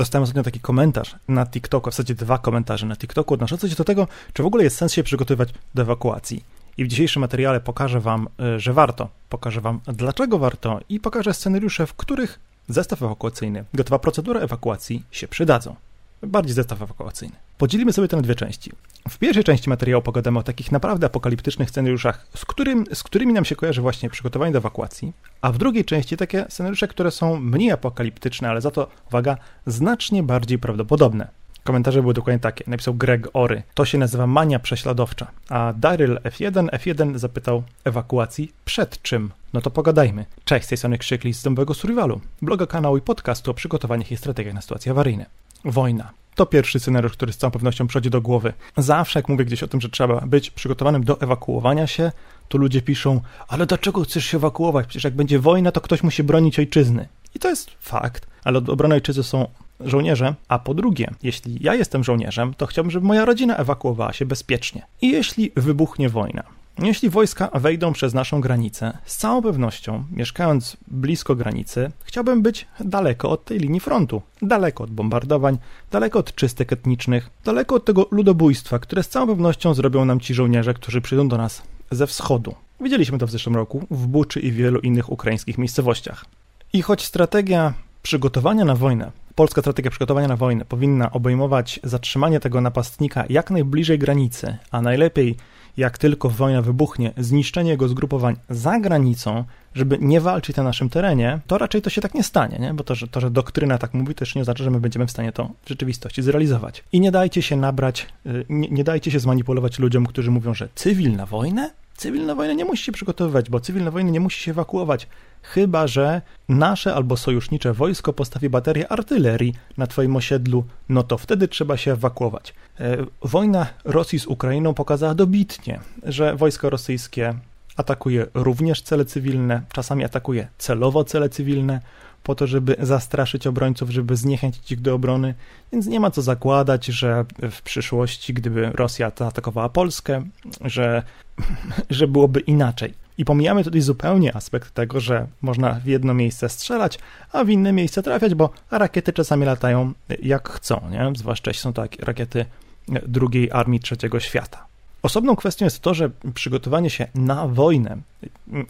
Dostałem 0.00 0.22
ostatnio 0.22 0.42
taki 0.42 0.60
komentarz 0.60 1.16
na 1.28 1.46
TikToku, 1.46 1.90
w 1.90 1.92
zasadzie 1.92 2.14
dwa 2.14 2.38
komentarze 2.38 2.86
na 2.86 2.96
TikToku 2.96 3.34
odnoszące 3.34 3.70
się 3.70 3.76
do 3.76 3.84
tego, 3.84 4.08
czy 4.32 4.42
w 4.42 4.46
ogóle 4.46 4.64
jest 4.64 4.76
sens 4.76 4.92
się 4.92 5.02
przygotowywać 5.02 5.48
do 5.74 5.82
ewakuacji. 5.82 6.44
I 6.78 6.84
w 6.84 6.88
dzisiejszym 6.88 7.20
materiale 7.20 7.60
pokażę 7.60 8.00
Wam, 8.00 8.28
y, 8.56 8.60
że 8.60 8.72
warto. 8.72 9.08
Pokażę 9.28 9.60
Wam, 9.60 9.80
dlaczego 9.86 10.38
warto 10.38 10.80
i 10.88 11.00
pokażę 11.00 11.34
scenariusze, 11.34 11.86
w 11.86 11.94
których 11.94 12.38
zestaw 12.68 13.02
ewakuacyjny, 13.02 13.64
gotowa 13.74 13.98
procedura 13.98 14.40
ewakuacji 14.40 15.04
się 15.10 15.28
przydadzą. 15.28 15.76
Bardziej 16.22 16.54
zestaw 16.54 16.82
ewakuacyjny. 16.82 17.36
Podzielimy 17.58 17.92
sobie 17.92 18.08
to 18.08 18.16
na 18.16 18.22
dwie 18.22 18.34
części. 18.34 18.72
W 19.08 19.18
pierwszej 19.18 19.44
części 19.44 19.70
materiału 19.70 20.02
pogadamy 20.02 20.38
o 20.38 20.42
takich 20.42 20.72
naprawdę 20.72 21.06
apokaliptycznych 21.06 21.70
scenariuszach, 21.70 22.26
z, 22.36 22.44
którym, 22.44 22.84
z 22.94 23.02
którymi 23.02 23.32
nam 23.32 23.44
się 23.44 23.56
kojarzy 23.56 23.80
właśnie 23.80 24.10
przygotowanie 24.10 24.52
do 24.52 24.58
ewakuacji, 24.58 25.12
a 25.40 25.52
w 25.52 25.58
drugiej 25.58 25.84
części 25.84 26.16
takie 26.16 26.46
scenariusze, 26.48 26.88
które 26.88 27.10
są 27.10 27.40
mniej 27.40 27.70
apokaliptyczne, 27.70 28.48
ale 28.48 28.60
za 28.60 28.70
to, 28.70 28.88
uwaga, 29.08 29.36
znacznie 29.66 30.22
bardziej 30.22 30.58
prawdopodobne. 30.58 31.28
Komentarze 31.64 32.02
były 32.02 32.14
dokładnie 32.14 32.40
takie. 32.40 32.64
Napisał 32.66 32.94
Greg 32.94 33.28
Ory. 33.32 33.62
To 33.74 33.84
się 33.84 33.98
nazywa 33.98 34.26
mania 34.26 34.58
prześladowcza. 34.58 35.26
A 35.48 35.72
Daryl 35.76 36.18
F1, 36.24 36.66
F1 36.66 37.18
zapytał 37.18 37.62
ewakuacji 37.84 38.52
przed 38.64 39.02
czym? 39.02 39.30
No 39.52 39.60
to 39.60 39.70
pogadajmy. 39.70 40.26
Cześć, 40.44 40.66
z 40.66 40.68
tej 40.68 40.78
strony 40.78 40.98
Krzykli 40.98 41.34
z 41.34 41.42
Dąbowego 41.42 41.74
Survivalu, 41.74 42.20
bloga, 42.42 42.66
kanału 42.66 42.96
i 42.96 43.00
podcastu 43.00 43.50
o 43.50 43.54
przygotowaniach 43.54 44.12
i 44.12 44.16
strategiach 44.16 44.54
na 44.54 44.60
sytuacje 44.60 44.92
awaryjne. 44.92 45.26
Wojna. 45.64 46.10
To 46.34 46.46
pierwszy 46.46 46.80
scenariusz, 46.80 47.12
który 47.12 47.32
z 47.32 47.36
całą 47.36 47.50
pewnością 47.50 47.86
przychodzi 47.86 48.10
do 48.10 48.20
głowy. 48.20 48.52
Zawsze 48.76 49.18
jak 49.18 49.28
mówię 49.28 49.44
gdzieś 49.44 49.62
o 49.62 49.68
tym, 49.68 49.80
że 49.80 49.88
trzeba 49.88 50.20
być 50.20 50.50
przygotowanym 50.50 51.04
do 51.04 51.20
ewakuowania 51.20 51.86
się, 51.86 52.12
to 52.48 52.58
ludzie 52.58 52.82
piszą, 52.82 53.20
ale 53.48 53.66
dlaczego 53.66 54.02
chcesz 54.02 54.24
się 54.24 54.36
ewakuować? 54.36 54.86
Przecież 54.86 55.04
jak 55.04 55.14
będzie 55.14 55.38
wojna, 55.38 55.72
to 55.72 55.80
ktoś 55.80 56.02
musi 56.02 56.22
bronić 56.22 56.58
ojczyzny. 56.58 57.08
I 57.34 57.38
to 57.38 57.48
jest 57.48 57.70
fakt, 57.80 58.26
ale 58.44 58.58
od 58.58 58.68
obrony 58.68 58.94
ojczyzny 58.94 59.22
są 59.22 59.46
żołnierze, 59.80 60.34
a 60.48 60.58
po 60.58 60.74
drugie, 60.74 61.10
jeśli 61.22 61.58
ja 61.60 61.74
jestem 61.74 62.04
żołnierzem, 62.04 62.54
to 62.54 62.66
chciałbym, 62.66 62.90
żeby 62.90 63.06
moja 63.06 63.24
rodzina 63.24 63.56
ewakuowała 63.56 64.12
się 64.12 64.26
bezpiecznie. 64.26 64.82
I 65.02 65.10
jeśli 65.10 65.52
wybuchnie 65.56 66.08
wojna, 66.08 66.42
jeśli 66.78 67.10
wojska 67.10 67.50
wejdą 67.54 67.92
przez 67.92 68.14
naszą 68.14 68.40
granicę, 68.40 68.98
z 69.04 69.16
całą 69.16 69.42
pewnością, 69.42 70.04
mieszkając 70.12 70.76
blisko 70.88 71.34
granicy, 71.34 71.90
chciałbym 72.04 72.42
być 72.42 72.66
daleko 72.80 73.30
od 73.30 73.44
tej 73.44 73.58
linii 73.58 73.80
frontu, 73.80 74.22
daleko 74.42 74.84
od 74.84 74.90
bombardowań, 74.90 75.58
daleko 75.90 76.18
od 76.18 76.34
czystek 76.34 76.72
etnicznych, 76.72 77.30
daleko 77.44 77.74
od 77.74 77.84
tego 77.84 78.06
ludobójstwa, 78.10 78.78
które 78.78 79.02
z 79.02 79.08
całą 79.08 79.26
pewnością 79.26 79.74
zrobią 79.74 80.04
nam 80.04 80.20
ci 80.20 80.34
żołnierze, 80.34 80.74
którzy 80.74 81.00
przyjdą 81.00 81.28
do 81.28 81.36
nas 81.36 81.62
ze 81.90 82.06
wschodu. 82.06 82.54
Widzieliśmy 82.80 83.18
to 83.18 83.26
w 83.26 83.30
zeszłym 83.30 83.56
roku 83.56 83.86
w 83.90 84.06
Buczy 84.06 84.40
i 84.40 84.52
wielu 84.52 84.80
innych 84.80 85.12
ukraińskich 85.12 85.58
miejscowościach. 85.58 86.24
I 86.72 86.82
choć 86.82 87.04
strategia 87.04 87.74
przygotowania 88.02 88.64
na 88.64 88.74
wojnę, 88.74 89.10
polska 89.34 89.60
strategia 89.60 89.90
przygotowania 89.90 90.28
na 90.28 90.36
wojnę 90.36 90.64
powinna 90.64 91.12
obejmować 91.12 91.80
zatrzymanie 91.84 92.40
tego 92.40 92.60
napastnika 92.60 93.24
jak 93.28 93.50
najbliżej 93.50 93.98
granicy, 93.98 94.56
a 94.70 94.82
najlepiej 94.82 95.36
jak 95.76 95.98
tylko 95.98 96.30
wojna 96.30 96.62
wybuchnie, 96.62 97.12
zniszczenie 97.16 97.70
jego 97.70 97.88
zgrupowań 97.88 98.36
za 98.50 98.80
granicą, 98.80 99.44
żeby 99.74 99.98
nie 100.00 100.20
walczyć 100.20 100.56
na 100.56 100.62
naszym 100.62 100.90
terenie, 100.90 101.38
to 101.46 101.58
raczej 101.58 101.82
to 101.82 101.90
się 101.90 102.00
tak 102.00 102.14
nie 102.14 102.22
stanie, 102.22 102.58
nie? 102.58 102.74
bo 102.74 102.84
to 102.84 102.94
że, 102.94 103.08
to, 103.08 103.20
że 103.20 103.30
doktryna 103.30 103.78
tak 103.78 103.94
mówi, 103.94 104.14
też 104.14 104.34
nie 104.34 104.42
oznacza, 104.42 104.64
że 104.64 104.70
my 104.70 104.80
będziemy 104.80 105.06
w 105.06 105.10
stanie 105.10 105.32
to 105.32 105.50
w 105.64 105.68
rzeczywistości 105.68 106.22
zrealizować. 106.22 106.84
I 106.92 107.00
nie 107.00 107.10
dajcie 107.10 107.42
się 107.42 107.56
nabrać, 107.56 108.06
y, 108.26 108.44
nie, 108.48 108.68
nie 108.68 108.84
dajcie 108.84 109.10
się 109.10 109.20
zmanipulować 109.20 109.78
ludziom, 109.78 110.06
którzy 110.06 110.30
mówią, 110.30 110.54
że 110.54 110.68
cywilna 110.74 111.26
wojnę? 111.26 111.70
Cywilna 112.00 112.34
wojna 112.34 112.54
nie 112.54 112.64
musi 112.64 112.84
się 112.84 112.92
przygotowywać, 112.92 113.50
bo 113.50 113.60
cywilna 113.60 113.90
wojna 113.90 114.10
nie 114.10 114.20
musi 114.20 114.42
się 114.42 114.50
ewakuować, 114.50 115.08
chyba 115.42 115.86
że 115.86 116.22
nasze 116.48 116.94
albo 116.94 117.16
sojusznicze 117.16 117.72
wojsko 117.72 118.12
postawi 118.12 118.50
baterię 118.50 118.92
artylerii 118.92 119.54
na 119.76 119.86
twoim 119.86 120.16
osiedlu, 120.16 120.64
no 120.88 121.02
to 121.02 121.18
wtedy 121.18 121.48
trzeba 121.48 121.76
się 121.76 121.92
ewakuować. 121.92 122.54
E, 122.80 122.96
wojna 123.22 123.66
Rosji 123.84 124.18
z 124.18 124.26
Ukrainą 124.26 124.74
pokazała 124.74 125.14
dobitnie, 125.14 125.80
że 126.02 126.36
wojsko 126.36 126.70
rosyjskie 126.70 127.34
atakuje 127.76 128.26
również 128.34 128.82
cele 128.82 129.04
cywilne, 129.04 129.62
czasami 129.72 130.04
atakuje 130.04 130.48
celowo 130.58 131.04
cele 131.04 131.28
cywilne, 131.28 131.80
po 132.22 132.34
to, 132.34 132.46
żeby 132.46 132.76
zastraszyć 132.78 133.46
obrońców, 133.46 133.90
żeby 133.90 134.16
zniechęcić 134.16 134.72
ich 134.72 134.80
do 134.80 134.94
obrony, 134.94 135.34
więc 135.72 135.86
nie 135.86 136.00
ma 136.00 136.10
co 136.10 136.22
zakładać, 136.22 136.86
że 136.86 137.24
w 137.50 137.62
przyszłości, 137.62 138.34
gdyby 138.34 138.70
Rosja 138.74 139.12
zaatakowała 139.18 139.68
Polskę, 139.68 140.24
że, 140.60 141.02
że 141.90 142.08
byłoby 142.08 142.40
inaczej. 142.40 142.94
I 143.18 143.24
pomijamy 143.24 143.64
tutaj 143.64 143.80
zupełnie 143.80 144.36
aspekt 144.36 144.74
tego, 144.74 145.00
że 145.00 145.26
można 145.42 145.72
w 145.74 145.86
jedno 145.86 146.14
miejsce 146.14 146.48
strzelać, 146.48 146.98
a 147.32 147.44
w 147.44 147.48
inne 147.48 147.72
miejsce 147.72 148.02
trafiać, 148.02 148.34
bo 148.34 148.50
rakiety 148.70 149.12
czasami 149.12 149.46
latają 149.46 149.92
jak 150.22 150.48
chcą, 150.48 150.80
nie? 150.90 151.12
Zwłaszcza 151.16 151.50
jeśli 151.50 151.62
są 151.62 151.72
to 151.72 151.84
rakiety 151.98 152.44
drugiej 152.88 153.50
armii 153.52 153.80
trzeciego 153.80 154.20
świata. 154.20 154.69
Osobną 155.02 155.36
kwestią 155.36 155.64
jest 155.64 155.80
to, 155.80 155.94
że 155.94 156.10
przygotowanie 156.34 156.90
się 156.90 157.06
na 157.14 157.48
wojnę, 157.48 157.96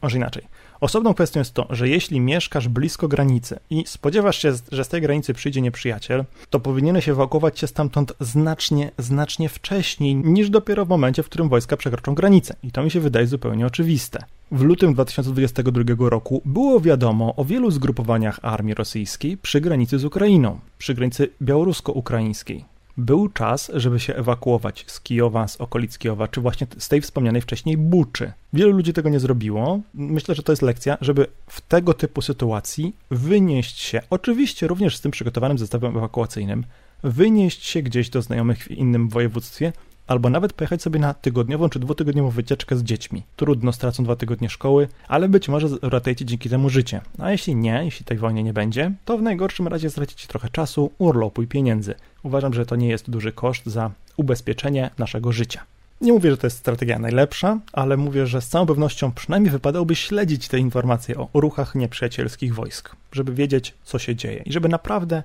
może 0.02 0.16
inaczej, 0.16 0.42
Osobną 0.80 1.14
kwestią 1.14 1.40
jest 1.40 1.54
to, 1.54 1.66
że 1.70 1.88
jeśli 1.88 2.20
mieszkasz 2.20 2.68
blisko 2.68 3.08
granicy 3.08 3.58
i 3.70 3.84
spodziewasz 3.86 4.38
się, 4.38 4.52
że 4.72 4.84
z 4.84 4.88
tej 4.88 5.00
granicy 5.00 5.34
przyjdzie 5.34 5.60
nieprzyjaciel, 5.60 6.24
to 6.50 6.60
powinieneś 6.60 7.08
ewakuować 7.08 7.58
się 7.58 7.66
stamtąd 7.66 8.12
znacznie, 8.20 8.90
znacznie 8.98 9.48
wcześniej 9.48 10.14
niż 10.14 10.50
dopiero 10.50 10.84
w 10.84 10.88
momencie, 10.88 11.22
w 11.22 11.28
którym 11.28 11.48
wojska 11.48 11.76
przekroczą 11.76 12.14
granicę. 12.14 12.54
I 12.62 12.70
to 12.70 12.82
mi 12.82 12.90
się 12.90 13.00
wydaje 13.00 13.26
zupełnie 13.26 13.66
oczywiste. 13.66 14.24
W 14.52 14.62
lutym 14.62 14.94
2022 14.94 16.08
roku 16.08 16.42
było 16.44 16.80
wiadomo 16.80 17.36
o 17.36 17.44
wielu 17.44 17.70
zgrupowaniach 17.70 18.38
armii 18.42 18.74
rosyjskiej 18.74 19.36
przy 19.36 19.60
granicy 19.60 19.98
z 19.98 20.04
Ukrainą, 20.04 20.60
przy 20.78 20.94
granicy 20.94 21.28
białorusko-ukraińskiej 21.42 22.64
był 23.00 23.28
czas, 23.28 23.70
żeby 23.74 24.00
się 24.00 24.14
ewakuować 24.14 24.84
z 24.86 25.00
Kijowa, 25.00 25.48
z 25.48 25.56
okolic 25.56 25.98
Kijowa, 25.98 26.28
czy 26.28 26.40
właśnie 26.40 26.66
z 26.78 26.88
tej 26.88 27.00
wspomnianej 27.00 27.42
wcześniej 27.42 27.76
Buczy. 27.76 28.32
Wielu 28.52 28.72
ludzi 28.72 28.92
tego 28.92 29.08
nie 29.08 29.20
zrobiło. 29.20 29.80
Myślę, 29.94 30.34
że 30.34 30.42
to 30.42 30.52
jest 30.52 30.62
lekcja, 30.62 30.98
żeby 31.00 31.26
w 31.46 31.60
tego 31.60 31.94
typu 31.94 32.22
sytuacji 32.22 32.96
wynieść 33.10 33.78
się, 33.78 34.00
oczywiście 34.10 34.66
również 34.66 34.96
z 34.96 35.00
tym 35.00 35.10
przygotowanym 35.10 35.58
zestawem 35.58 35.96
ewakuacyjnym, 35.96 36.64
wynieść 37.02 37.66
się 37.66 37.82
gdzieś 37.82 38.10
do 38.10 38.22
znajomych 38.22 38.64
w 38.64 38.70
innym 38.70 39.08
województwie, 39.08 39.72
albo 40.10 40.30
nawet 40.30 40.52
pojechać 40.52 40.82
sobie 40.82 41.00
na 41.00 41.14
tygodniową 41.14 41.68
czy 41.68 41.78
dwutygodniową 41.78 42.30
wycieczkę 42.30 42.76
z 42.76 42.82
dziećmi. 42.82 43.22
Trudno, 43.36 43.72
stracą 43.72 44.04
dwa 44.04 44.16
tygodnie 44.16 44.50
szkoły, 44.50 44.88
ale 45.08 45.28
być 45.28 45.48
może 45.48 45.66
uratujecie 45.82 46.24
dzięki 46.24 46.48
temu 46.50 46.70
życie. 46.70 47.00
A 47.18 47.30
jeśli 47.30 47.56
nie, 47.56 47.80
jeśli 47.84 48.04
tej 48.04 48.18
wojny 48.18 48.42
nie 48.42 48.52
będzie, 48.52 48.92
to 49.04 49.18
w 49.18 49.22
najgorszym 49.22 49.68
razie 49.68 49.90
stracicie 49.90 50.28
trochę 50.28 50.48
czasu, 50.48 50.90
urlopu 50.98 51.42
i 51.42 51.46
pieniędzy. 51.46 51.94
Uważam, 52.22 52.54
że 52.54 52.66
to 52.66 52.76
nie 52.76 52.88
jest 52.88 53.10
duży 53.10 53.32
koszt 53.32 53.66
za 53.66 53.90
ubezpieczenie 54.16 54.90
naszego 54.98 55.32
życia. 55.32 55.60
Nie 56.00 56.12
mówię, 56.12 56.30
że 56.30 56.36
to 56.36 56.46
jest 56.46 56.58
strategia 56.58 56.98
najlepsza, 56.98 57.58
ale 57.72 57.96
mówię, 57.96 58.26
że 58.26 58.40
z 58.40 58.48
całą 58.48 58.66
pewnością 58.66 59.12
przynajmniej 59.12 59.52
wypadałoby 59.52 59.94
śledzić 59.94 60.48
te 60.48 60.58
informacje 60.58 61.16
o 61.18 61.28
ruchach 61.34 61.74
nieprzyjacielskich 61.74 62.54
wojsk, 62.54 62.96
żeby 63.12 63.34
wiedzieć, 63.34 63.74
co 63.84 63.98
się 63.98 64.16
dzieje 64.16 64.42
i 64.46 64.52
żeby 64.52 64.68
naprawdę 64.68 65.22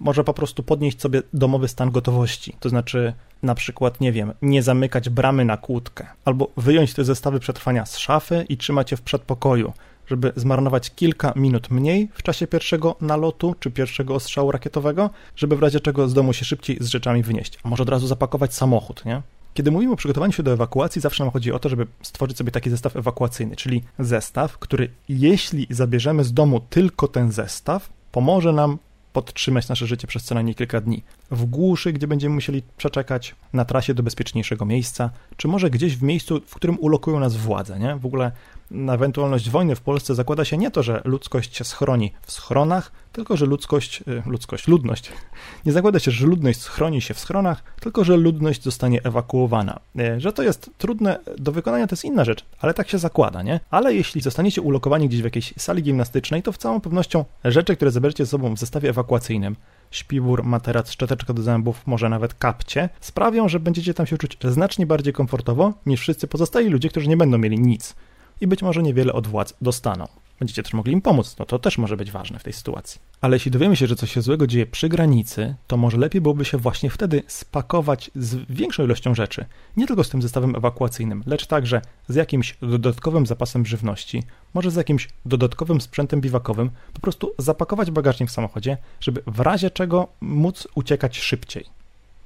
może 0.00 0.24
po 0.24 0.34
prostu 0.34 0.62
podnieść 0.62 1.00
sobie 1.00 1.22
domowy 1.32 1.68
stan 1.68 1.90
gotowości. 1.90 2.56
To 2.60 2.68
znaczy, 2.68 3.12
na 3.42 3.54
przykład, 3.54 4.00
nie 4.00 4.12
wiem, 4.12 4.32
nie 4.42 4.62
zamykać 4.62 5.08
bramy 5.08 5.44
na 5.44 5.56
kłódkę, 5.56 6.06
albo 6.24 6.50
wyjąć 6.56 6.94
te 6.94 7.04
zestawy 7.04 7.40
przetrwania 7.40 7.86
z 7.86 7.98
szafy 7.98 8.46
i 8.48 8.56
trzymać 8.56 8.90
je 8.90 8.96
w 8.96 9.02
przedpokoju, 9.02 9.72
żeby 10.06 10.32
zmarnować 10.36 10.90
kilka 10.94 11.32
minut 11.36 11.70
mniej 11.70 12.08
w 12.14 12.22
czasie 12.22 12.46
pierwszego 12.46 12.96
nalotu 13.00 13.54
czy 13.60 13.70
pierwszego 13.70 14.14
ostrzału 14.14 14.52
rakietowego, 14.52 15.10
żeby 15.36 15.56
w 15.56 15.62
razie 15.62 15.80
czego 15.80 16.08
z 16.08 16.14
domu 16.14 16.32
się 16.32 16.44
szybciej 16.44 16.76
z 16.80 16.86
rzeczami 16.86 17.22
wynieść. 17.22 17.58
A 17.62 17.68
może 17.68 17.82
od 17.82 17.88
razu 17.88 18.06
zapakować 18.06 18.54
samochód, 18.54 19.04
nie? 19.04 19.22
Kiedy 19.54 19.70
mówimy 19.70 19.92
o 19.92 19.96
przygotowaniu 19.96 20.32
się 20.32 20.42
do 20.42 20.52
ewakuacji, 20.52 21.00
zawsze 21.00 21.24
nam 21.24 21.32
chodzi 21.32 21.52
o 21.52 21.58
to, 21.58 21.68
żeby 21.68 21.86
stworzyć 22.02 22.36
sobie 22.36 22.50
taki 22.50 22.70
zestaw 22.70 22.96
ewakuacyjny, 22.96 23.56
czyli 23.56 23.82
zestaw, 23.98 24.58
który 24.58 24.90
jeśli 25.08 25.66
zabierzemy 25.70 26.24
z 26.24 26.32
domu 26.32 26.60
tylko 26.70 27.08
ten 27.08 27.32
zestaw, 27.32 27.90
pomoże 28.12 28.52
nam 28.52 28.78
podtrzymać 29.22 29.68
nasze 29.68 29.86
życie 29.86 30.06
przez 30.06 30.24
co 30.24 30.34
najmniej 30.34 30.54
kilka 30.54 30.80
dni. 30.80 31.02
W 31.30 31.44
głuszy, 31.44 31.92
gdzie 31.92 32.06
będziemy 32.06 32.34
musieli 32.34 32.62
przeczekać 32.76 33.34
na 33.52 33.64
trasie 33.64 33.94
do 33.94 34.02
bezpieczniejszego 34.02 34.64
miejsca, 34.64 35.10
czy 35.36 35.48
może 35.48 35.70
gdzieś 35.70 35.96
w 35.96 36.02
miejscu, 36.02 36.40
w 36.46 36.54
którym 36.54 36.78
ulokują 36.80 37.20
nas 37.20 37.36
władze, 37.36 37.78
nie? 37.78 37.96
W 37.96 38.06
ogóle 38.06 38.32
na 38.70 38.94
ewentualność 38.94 39.50
wojny 39.50 39.76
w 39.76 39.80
Polsce 39.80 40.14
zakłada 40.14 40.44
się 40.44 40.56
nie 40.56 40.70
to, 40.70 40.82
że 40.82 41.02
ludzkość 41.04 41.56
się 41.56 41.64
schroni 41.64 42.12
w 42.22 42.32
schronach, 42.32 42.92
tylko 43.12 43.36
że 43.36 43.46
ludzkość, 43.46 44.00
y, 44.08 44.22
ludzkość, 44.26 44.68
ludność, 44.68 45.12
nie 45.66 45.72
zakłada 45.72 45.98
się, 45.98 46.10
że 46.10 46.26
ludność 46.26 46.60
schroni 46.60 47.00
się 47.00 47.14
w 47.14 47.20
schronach, 47.20 47.62
tylko 47.80 48.04
że 48.04 48.16
ludność 48.16 48.62
zostanie 48.62 49.02
ewakuowana. 49.02 49.80
Y, 50.00 50.20
że 50.20 50.32
to 50.32 50.42
jest 50.42 50.70
trudne 50.78 51.18
do 51.38 51.52
wykonania, 51.52 51.86
to 51.86 51.92
jest 51.92 52.04
inna 52.04 52.24
rzecz, 52.24 52.44
ale 52.60 52.74
tak 52.74 52.88
się 52.88 52.98
zakłada, 52.98 53.42
nie? 53.42 53.60
Ale 53.70 53.94
jeśli 53.94 54.20
zostaniecie 54.20 54.62
ulokowani 54.62 55.08
gdzieś 55.08 55.20
w 55.20 55.24
jakiejś 55.24 55.54
sali 55.56 55.82
gimnastycznej, 55.82 56.42
to 56.42 56.52
w 56.52 56.58
całą 56.58 56.80
pewnością 56.80 57.24
rzeczy, 57.44 57.76
które 57.76 57.90
zabierzecie 57.90 58.24
ze 58.24 58.30
sobą 58.30 58.54
w 58.54 58.58
zestawie 58.58 58.88
ewakuacyjnym, 58.88 59.56
śpiwór, 59.90 60.44
materac, 60.44 60.90
szczoteczka 60.92 61.34
do 61.34 61.42
zębów, 61.42 61.86
może 61.86 62.08
nawet 62.08 62.34
kapcie, 62.34 62.88
sprawią, 63.00 63.48
że 63.48 63.60
będziecie 63.60 63.94
tam 63.94 64.06
się 64.06 64.18
czuć 64.18 64.38
znacznie 64.44 64.86
bardziej 64.86 65.12
komfortowo 65.12 65.72
niż 65.86 66.00
wszyscy 66.00 66.28
pozostali 66.28 66.68
ludzie, 66.68 66.88
którzy 66.88 67.08
nie 67.08 67.16
będą 67.16 67.38
mieli 67.38 67.60
nic 67.60 67.94
i 68.40 68.46
być 68.46 68.62
może 68.62 68.82
niewiele 68.82 69.12
od 69.12 69.26
władz 69.26 69.54
dostaną. 69.62 70.06
Będziecie 70.38 70.62
też 70.62 70.72
mogli 70.72 70.92
im 70.92 71.02
pomóc, 71.02 71.36
no 71.38 71.44
to 71.44 71.58
też 71.58 71.78
może 71.78 71.96
być 71.96 72.10
ważne 72.10 72.38
w 72.38 72.44
tej 72.44 72.52
sytuacji. 72.52 73.00
Ale 73.20 73.36
jeśli 73.36 73.50
dowiemy 73.50 73.76
się, 73.76 73.86
że 73.86 73.96
coś 73.96 74.12
się 74.12 74.22
złego 74.22 74.46
dzieje 74.46 74.66
przy 74.66 74.88
granicy, 74.88 75.54
to 75.66 75.76
może 75.76 75.98
lepiej 75.98 76.20
byłoby 76.20 76.44
się 76.44 76.58
właśnie 76.58 76.90
wtedy 76.90 77.22
spakować 77.26 78.10
z 78.14 78.36
większą 78.50 78.84
ilością 78.84 79.14
rzeczy. 79.14 79.44
Nie 79.76 79.86
tylko 79.86 80.04
z 80.04 80.08
tym 80.08 80.22
zestawem 80.22 80.56
ewakuacyjnym, 80.56 81.22
lecz 81.26 81.46
także 81.46 81.82
z 82.08 82.14
jakimś 82.14 82.56
dodatkowym 82.62 83.26
zapasem 83.26 83.66
żywności, 83.66 84.22
może 84.54 84.70
z 84.70 84.76
jakimś 84.76 85.08
dodatkowym 85.26 85.80
sprzętem 85.80 86.20
biwakowym, 86.20 86.70
po 86.92 87.00
prostu 87.00 87.34
zapakować 87.38 87.90
bagażnik 87.90 88.30
w 88.30 88.32
samochodzie, 88.32 88.76
żeby 89.00 89.22
w 89.26 89.40
razie 89.40 89.70
czego 89.70 90.08
móc 90.20 90.68
uciekać 90.74 91.18
szybciej. 91.18 91.64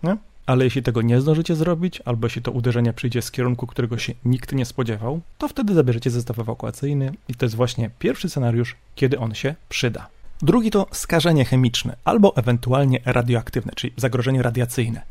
Nie? 0.03 0.17
Ale 0.47 0.65
jeśli 0.65 0.83
tego 0.83 1.03
nie 1.03 1.21
zdążycie 1.21 1.57
zrobić, 1.57 2.03
albo 2.05 2.27
jeśli 2.27 2.43
to 2.43 2.51
uderzenie 2.51 2.93
przyjdzie 2.93 3.23
z 3.23 3.31
kierunku, 3.31 3.67
którego 3.67 3.99
się 3.99 4.13
nikt 4.25 4.53
nie 4.53 4.65
spodziewał, 4.65 5.21
to 5.39 5.49
wtedy 5.49 5.75
zabierzecie 5.75 6.11
zestaw 6.11 6.39
ewakuacyjny 6.39 7.13
i 7.29 7.35
to 7.35 7.47
jest 7.47 7.55
właśnie 7.57 7.91
pierwszy 7.99 8.29
scenariusz, 8.29 8.77
kiedy 8.95 9.19
on 9.19 9.35
się 9.35 9.55
przyda. 9.69 10.09
Drugi 10.43 10.71
to 10.71 10.87
skażenie 10.93 11.45
chemiczne 11.45 11.97
albo 12.05 12.37
ewentualnie 12.37 13.01
radioaktywne, 13.05 13.73
czyli 13.77 13.93
zagrożenie 13.97 14.43
radiacyjne. 14.43 15.03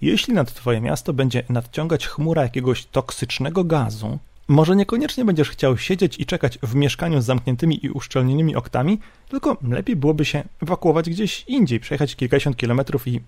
Jeśli 0.00 0.34
nad 0.34 0.54
Twoje 0.54 0.80
miasto 0.80 1.12
będzie 1.12 1.42
nadciągać 1.48 2.06
chmura 2.06 2.42
jakiegoś 2.42 2.84
toksycznego 2.86 3.64
gazu, 3.64 4.18
może 4.48 4.76
niekoniecznie 4.76 5.24
będziesz 5.24 5.50
chciał 5.50 5.78
siedzieć 5.78 6.20
i 6.20 6.26
czekać 6.26 6.58
w 6.62 6.74
mieszkaniu 6.74 7.20
z 7.20 7.24
zamkniętymi 7.24 7.86
i 7.86 7.90
uszczelnionymi 7.90 8.56
oktami, 8.56 8.98
tylko 9.28 9.56
lepiej 9.62 9.96
byłoby 9.96 10.24
się 10.24 10.44
ewakuować 10.62 11.10
gdzieś 11.10 11.44
indziej, 11.48 11.80
przejechać 11.80 12.16
kilkadziesiąt 12.16 12.56
kilometrów 12.56 13.08
i 13.08 13.20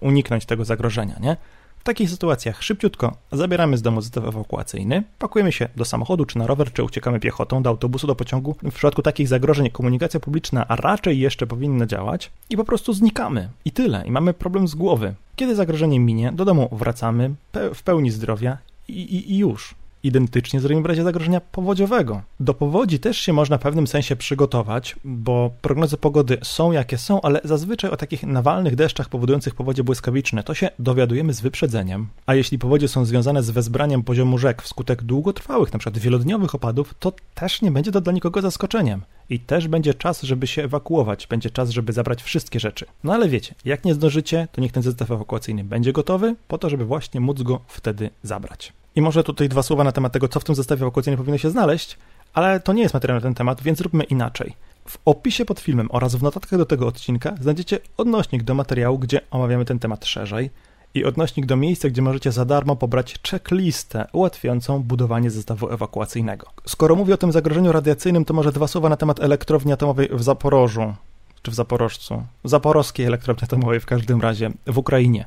uniknąć 0.00 0.46
tego 0.46 0.64
zagrożenia, 0.64 1.18
nie? 1.20 1.36
W 1.78 1.82
takich 1.84 2.10
sytuacjach 2.10 2.62
szybciutko 2.62 3.16
zabieramy 3.32 3.76
z 3.76 3.82
domu 3.82 4.00
zestaw 4.00 4.24
ewakuacyjny, 4.24 5.02
pakujemy 5.18 5.52
się 5.52 5.68
do 5.76 5.84
samochodu 5.84 6.24
czy 6.24 6.38
na 6.38 6.46
rower, 6.46 6.72
czy 6.72 6.82
uciekamy 6.82 7.20
piechotą 7.20 7.62
do 7.62 7.70
autobusu, 7.70 8.06
do 8.06 8.14
pociągu. 8.14 8.56
W 8.62 8.74
przypadku 8.74 9.02
takich 9.02 9.28
zagrożeń 9.28 9.70
komunikacja 9.70 10.20
publiczna 10.20 10.66
raczej 10.68 11.18
jeszcze 11.18 11.46
powinna 11.46 11.86
działać 11.86 12.30
i 12.50 12.56
po 12.56 12.64
prostu 12.64 12.92
znikamy. 12.92 13.48
I 13.64 13.72
tyle. 13.72 14.04
I 14.06 14.10
mamy 14.10 14.34
problem 14.34 14.68
z 14.68 14.74
głowy. 14.74 15.14
Kiedy 15.36 15.54
zagrożenie 15.54 16.00
minie, 16.00 16.32
do 16.32 16.44
domu 16.44 16.68
wracamy 16.72 17.34
w 17.74 17.82
pełni 17.82 18.10
zdrowia 18.10 18.58
i, 18.88 18.92
i, 18.92 19.32
i 19.32 19.38
już 19.38 19.74
identycznie 20.02 20.60
zrobimy 20.60 20.82
w 20.82 20.86
razie 20.86 21.02
zagrożenia 21.02 21.40
powodziowego. 21.40 22.22
Do 22.40 22.54
powodzi 22.54 22.98
też 22.98 23.18
się 23.18 23.32
można 23.32 23.58
w 23.58 23.60
pewnym 23.60 23.86
sensie 23.86 24.16
przygotować, 24.16 24.96
bo 25.04 25.50
prognozy 25.62 25.96
pogody 25.96 26.38
są 26.42 26.72
jakie 26.72 26.98
są, 26.98 27.20
ale 27.20 27.40
zazwyczaj 27.44 27.90
o 27.90 27.96
takich 27.96 28.22
nawalnych 28.22 28.76
deszczach 28.76 29.08
powodujących 29.08 29.54
powodzie 29.54 29.84
błyskawiczne 29.84 30.42
to 30.42 30.54
się 30.54 30.70
dowiadujemy 30.78 31.34
z 31.34 31.40
wyprzedzeniem. 31.40 32.08
A 32.26 32.34
jeśli 32.34 32.58
powodzie 32.58 32.88
są 32.88 33.04
związane 33.04 33.42
z 33.42 33.50
wezbraniem 33.50 34.02
poziomu 34.02 34.38
rzek 34.38 34.62
wskutek 34.62 35.02
długotrwałych, 35.02 35.68
np. 35.68 35.90
wielodniowych 35.94 36.54
opadów, 36.54 36.94
to 36.98 37.12
też 37.34 37.62
nie 37.62 37.70
będzie 37.70 37.92
to 37.92 38.00
dla 38.00 38.12
nikogo 38.12 38.42
zaskoczeniem. 38.42 39.02
I 39.30 39.40
też 39.40 39.68
będzie 39.68 39.94
czas, 39.94 40.22
żeby 40.22 40.46
się 40.46 40.64
ewakuować, 40.64 41.26
będzie 41.26 41.50
czas, 41.50 41.70
żeby 41.70 41.92
zabrać 41.92 42.22
wszystkie 42.22 42.60
rzeczy. 42.60 42.86
No 43.04 43.14
ale 43.14 43.28
wiecie, 43.28 43.54
jak 43.64 43.84
nie 43.84 43.94
zdążycie, 43.94 44.48
to 44.52 44.60
niech 44.60 44.72
ten 44.72 44.82
zestaw 44.82 45.10
ewakuacyjny 45.10 45.64
będzie 45.64 45.92
gotowy, 45.92 46.34
po 46.48 46.58
to, 46.58 46.70
żeby 46.70 46.84
właśnie 46.84 47.20
móc 47.20 47.42
go 47.42 47.60
wtedy 47.66 48.10
zabrać. 48.22 48.72
I 48.96 49.02
może 49.02 49.24
tutaj 49.24 49.48
dwa 49.48 49.62
słowa 49.62 49.84
na 49.84 49.92
temat 49.92 50.12
tego, 50.12 50.28
co 50.28 50.40
w 50.40 50.44
tym 50.44 50.54
zestawie 50.54 50.82
ewakuacyjnym 50.82 51.18
powinno 51.18 51.38
się 51.38 51.50
znaleźć, 51.50 51.96
ale 52.34 52.60
to 52.60 52.72
nie 52.72 52.82
jest 52.82 52.94
materiał 52.94 53.16
na 53.16 53.22
ten 53.22 53.34
temat, 53.34 53.62
więc 53.62 53.78
zróbmy 53.78 54.04
inaczej. 54.04 54.54
W 54.88 54.98
opisie 55.04 55.44
pod 55.44 55.60
filmem 55.60 55.88
oraz 55.90 56.14
w 56.14 56.22
notatkach 56.22 56.58
do 56.58 56.66
tego 56.66 56.86
odcinka 56.86 57.34
znajdziecie 57.40 57.78
odnośnik 57.96 58.42
do 58.42 58.54
materiału, 58.54 58.98
gdzie 58.98 59.20
omawiamy 59.30 59.64
ten 59.64 59.78
temat 59.78 60.06
szerzej 60.06 60.50
i 60.94 61.04
odnośnik 61.04 61.46
do 61.46 61.56
miejsca, 61.56 61.88
gdzie 61.88 62.02
możecie 62.02 62.32
za 62.32 62.44
darmo 62.44 62.76
pobrać 62.76 63.18
checklistę 63.30 64.06
ułatwiającą 64.12 64.82
budowanie 64.82 65.30
zestawu 65.30 65.70
ewakuacyjnego. 65.70 66.46
Skoro 66.66 66.96
mówię 66.96 67.14
o 67.14 67.16
tym 67.16 67.32
zagrożeniu 67.32 67.72
radiacyjnym, 67.72 68.24
to 68.24 68.34
może 68.34 68.52
dwa 68.52 68.68
słowa 68.68 68.88
na 68.88 68.96
temat 68.96 69.20
elektrowni 69.20 69.72
atomowej 69.72 70.08
w 70.12 70.22
Zaporożu, 70.22 70.94
czy 71.42 71.50
w 71.50 71.54
Zaporożcu, 71.54 72.22
zaporowskiej 72.44 73.06
elektrowni 73.06 73.44
atomowej 73.44 73.80
w 73.80 73.86
każdym 73.86 74.20
razie, 74.20 74.50
w 74.66 74.78
Ukrainie. 74.78 75.24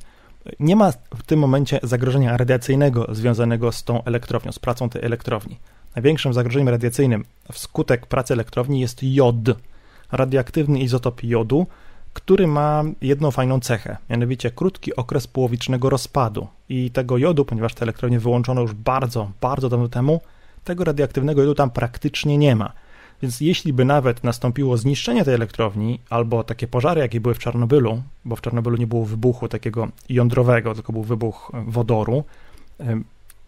Nie 0.59 0.75
ma 0.75 0.91
w 0.91 1.23
tym 1.25 1.39
momencie 1.39 1.79
zagrożenia 1.83 2.37
radiacyjnego 2.37 3.07
związanego 3.15 3.71
z 3.71 3.83
tą 3.83 4.03
elektrownią, 4.03 4.51
z 4.51 4.59
pracą 4.59 4.89
tej 4.89 5.05
elektrowni. 5.05 5.57
Największym 5.95 6.33
zagrożeniem 6.33 6.69
radiacyjnym 6.69 7.25
wskutek 7.51 8.05
pracy 8.05 8.33
elektrowni 8.33 8.79
jest 8.79 9.03
jod, 9.03 9.35
radioaktywny 10.11 10.79
izotop 10.79 11.23
jodu, 11.23 11.67
który 12.13 12.47
ma 12.47 12.83
jedną 13.01 13.31
fajną 13.31 13.59
cechę, 13.59 13.97
mianowicie 14.09 14.51
krótki 14.51 14.95
okres 14.95 15.27
połowicznego 15.27 15.89
rozpadu. 15.89 16.47
I 16.69 16.91
tego 16.91 17.17
jodu, 17.17 17.45
ponieważ 17.45 17.73
te 17.73 17.81
elektrownie 17.81 18.19
wyłączono 18.19 18.61
już 18.61 18.73
bardzo, 18.73 19.31
bardzo 19.41 19.69
dawno 19.69 19.87
temu, 19.87 20.21
tego 20.63 20.83
radioaktywnego 20.83 21.41
jodu 21.41 21.55
tam 21.55 21.69
praktycznie 21.69 22.37
nie 22.37 22.55
ma. 22.55 22.73
Więc 23.21 23.41
jeśli 23.41 23.73
by 23.73 23.85
nawet 23.85 24.23
nastąpiło 24.23 24.77
zniszczenie 24.77 25.25
tej 25.25 25.33
elektrowni, 25.33 25.99
albo 26.09 26.43
takie 26.43 26.67
pożary, 26.67 27.01
jakie 27.01 27.21
były 27.21 27.35
w 27.35 27.39
Czarnobylu, 27.39 28.03
bo 28.25 28.35
w 28.35 28.41
Czarnobylu 28.41 28.77
nie 28.77 28.87
było 28.87 29.05
wybuchu 29.05 29.47
takiego 29.47 29.87
jądrowego, 30.09 30.73
tylko 30.73 30.93
był 30.93 31.03
wybuch 31.03 31.51
wodoru 31.67 32.23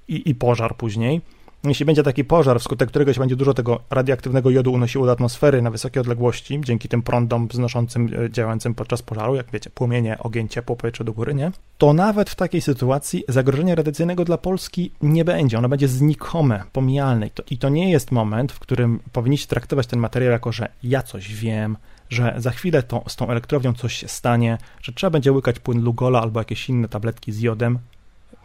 i, 0.07 0.29
i 0.29 0.35
pożar 0.35 0.77
później, 0.77 1.21
jeśli 1.69 1.85
będzie 1.85 2.03
taki 2.03 2.23
pożar, 2.23 2.59
wskutek 2.59 2.89
którego 2.89 3.13
się 3.13 3.19
będzie 3.19 3.35
dużo 3.35 3.53
tego 3.53 3.79
radioaktywnego 3.89 4.49
jodu 4.49 4.73
unosiło 4.73 5.05
do 5.05 5.11
atmosfery 5.11 5.61
na 5.61 5.71
wysokie 5.71 6.01
odległości, 6.01 6.61
dzięki 6.63 6.89
tym 6.89 7.01
prądom 7.01 7.47
wznoszącym, 7.47 8.09
e, 8.25 8.31
działającym 8.31 8.75
podczas 8.75 9.01
pożaru, 9.01 9.35
jak 9.35 9.51
wiecie, 9.51 9.69
płomienie, 9.69 10.19
ogień, 10.19 10.47
ciepło, 10.47 10.75
powietrze 10.75 11.03
do 11.03 11.13
góry, 11.13 11.33
nie? 11.33 11.51
To 11.77 11.93
nawet 11.93 12.29
w 12.29 12.35
takiej 12.35 12.61
sytuacji 12.61 13.23
zagrożenia 13.27 13.75
radiacyjnego 13.75 14.25
dla 14.25 14.37
Polski 14.37 14.91
nie 15.01 15.25
będzie. 15.25 15.57
Ono 15.57 15.69
będzie 15.69 15.87
znikome, 15.87 16.63
pomijalne. 16.73 17.27
I 17.27 17.31
to, 17.31 17.43
I 17.51 17.57
to 17.57 17.69
nie 17.69 17.91
jest 17.91 18.11
moment, 18.11 18.51
w 18.51 18.59
którym 18.59 18.99
powinniście 19.11 19.47
traktować 19.47 19.87
ten 19.87 19.99
materiał 19.99 20.31
jako, 20.31 20.51
że 20.51 20.69
ja 20.83 21.01
coś 21.01 21.35
wiem, 21.35 21.77
że 22.09 22.33
za 22.37 22.51
chwilę 22.51 22.83
to, 22.83 23.03
z 23.07 23.15
tą 23.15 23.29
elektrownią 23.29 23.73
coś 23.73 23.95
się 23.95 24.07
stanie, 24.07 24.57
że 24.81 24.93
trzeba 24.93 25.11
będzie 25.11 25.31
łykać 25.31 25.59
płyn 25.59 25.83
Lugola 25.83 26.21
albo 26.21 26.39
jakieś 26.39 26.69
inne 26.69 26.87
tabletki 26.87 27.31
z 27.31 27.39
jodem, 27.39 27.79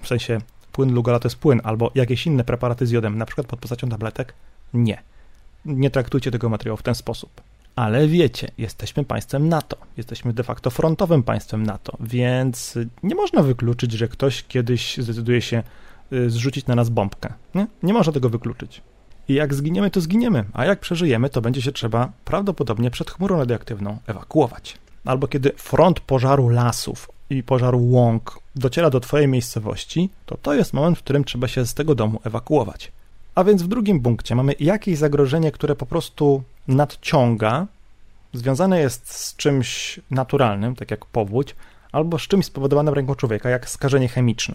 w 0.03 0.09
sensie 0.09 0.41
płyn 0.79 0.95
Lugala 0.95 1.19
to 1.19 1.27
jest 1.27 1.39
płyn, 1.39 1.61
albo 1.65 1.91
jakieś 1.95 2.27
inne 2.27 2.45
preparaty 2.45 2.87
z 2.87 2.91
jodem, 2.91 3.19
na 3.19 3.27
przykład 3.27 3.47
pod 3.47 3.59
postacią 3.59 3.89
tabletek? 3.89 4.35
Nie. 4.75 5.03
Nie 5.65 5.91
traktujcie 5.91 6.31
tego 6.31 6.49
materiału 6.49 6.77
w 6.77 6.83
ten 6.83 6.95
sposób. 6.95 7.41
Ale 7.77 8.09
wiecie, 8.09 8.49
jesteśmy 8.59 9.05
państwem 9.05 9.49
NATO, 9.49 9.77
jesteśmy 9.97 10.33
de 10.33 10.43
facto 10.43 10.71
frontowym 10.71 11.23
państwem 11.23 11.63
NATO, 11.63 11.97
więc 12.01 12.79
nie 13.03 13.15
można 13.15 13.43
wykluczyć, 13.43 13.93
że 13.93 14.09
ktoś 14.09 14.45
kiedyś 14.49 14.99
zdecyduje 14.99 15.43
się 15.43 15.63
y, 16.13 16.31
zrzucić 16.31 16.67
na 16.67 16.75
nas 16.75 16.89
bombkę. 16.89 17.33
Nie, 17.55 17.67
nie 17.83 17.93
można 17.93 18.13
tego 18.13 18.29
wykluczyć. 18.29 18.83
I 19.29 19.35
jak 19.35 19.55
zginiemy, 19.55 19.91
to 19.91 20.01
zginiemy, 20.01 20.45
a 20.53 20.65
jak 20.65 20.81
przeżyjemy, 20.81 21.31
to 21.31 21.41
będzie 21.41 21.63
się 21.63 21.73
trzeba 21.73 22.13
prawdopodobnie 22.25 22.91
przed 22.91 23.11
chmurą 23.11 23.39
radioaktywną 23.39 23.99
ewakuować. 24.07 24.79
Albo 25.05 25.29
kiedy 25.29 25.53
front 25.57 26.01
pożaru 26.01 26.49
lasów 26.49 27.18
i 27.31 27.43
pożaru 27.43 27.91
łąk 27.91 28.39
dociera 28.57 28.91
do 28.91 29.01
Twojej 29.01 29.29
miejscowości, 29.29 30.11
to 30.27 30.37
to 30.37 30.55
jest 30.55 30.73
moment, 30.73 30.99
w 30.99 31.03
którym 31.03 31.25
trzeba 31.25 31.49
się 31.49 31.67
z 31.67 31.75
tego 31.75 31.95
domu 31.95 32.21
ewakuować. 32.25 32.93
A 33.35 33.45
więc 33.45 33.63
w 33.63 33.69
drugim 33.69 34.01
punkcie 34.01 34.35
mamy 34.35 34.55
jakieś 34.61 34.99
zagrożenie, 34.99 35.53
które 35.53 35.77
po 35.77 35.87
prostu 35.87 36.43
nadciąga, 36.69 37.67
związane 38.33 38.81
jest 38.81 39.13
z 39.13 39.37
czymś 39.37 40.01
naturalnym, 40.11 40.77
tak 40.77 40.91
jak 40.91 41.07
powódź, 41.07 41.55
albo 41.93 42.19
z 42.19 42.23
czymś 42.23 42.47
spowodowanym 42.47 42.95
ręką 42.95 43.15
człowieka, 43.15 43.49
jak 43.49 43.71
skażenie 43.71 44.09
chemiczne. 44.09 44.55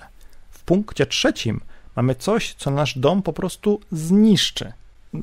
W 0.52 0.64
punkcie 0.64 1.06
trzecim 1.06 1.62
mamy 1.96 2.16
coś, 2.16 2.54
co 2.54 2.72
nasz 2.72 2.98
dom 2.98 3.22
po 3.22 3.34
prostu 3.34 3.80
zniszczy. 3.92 4.74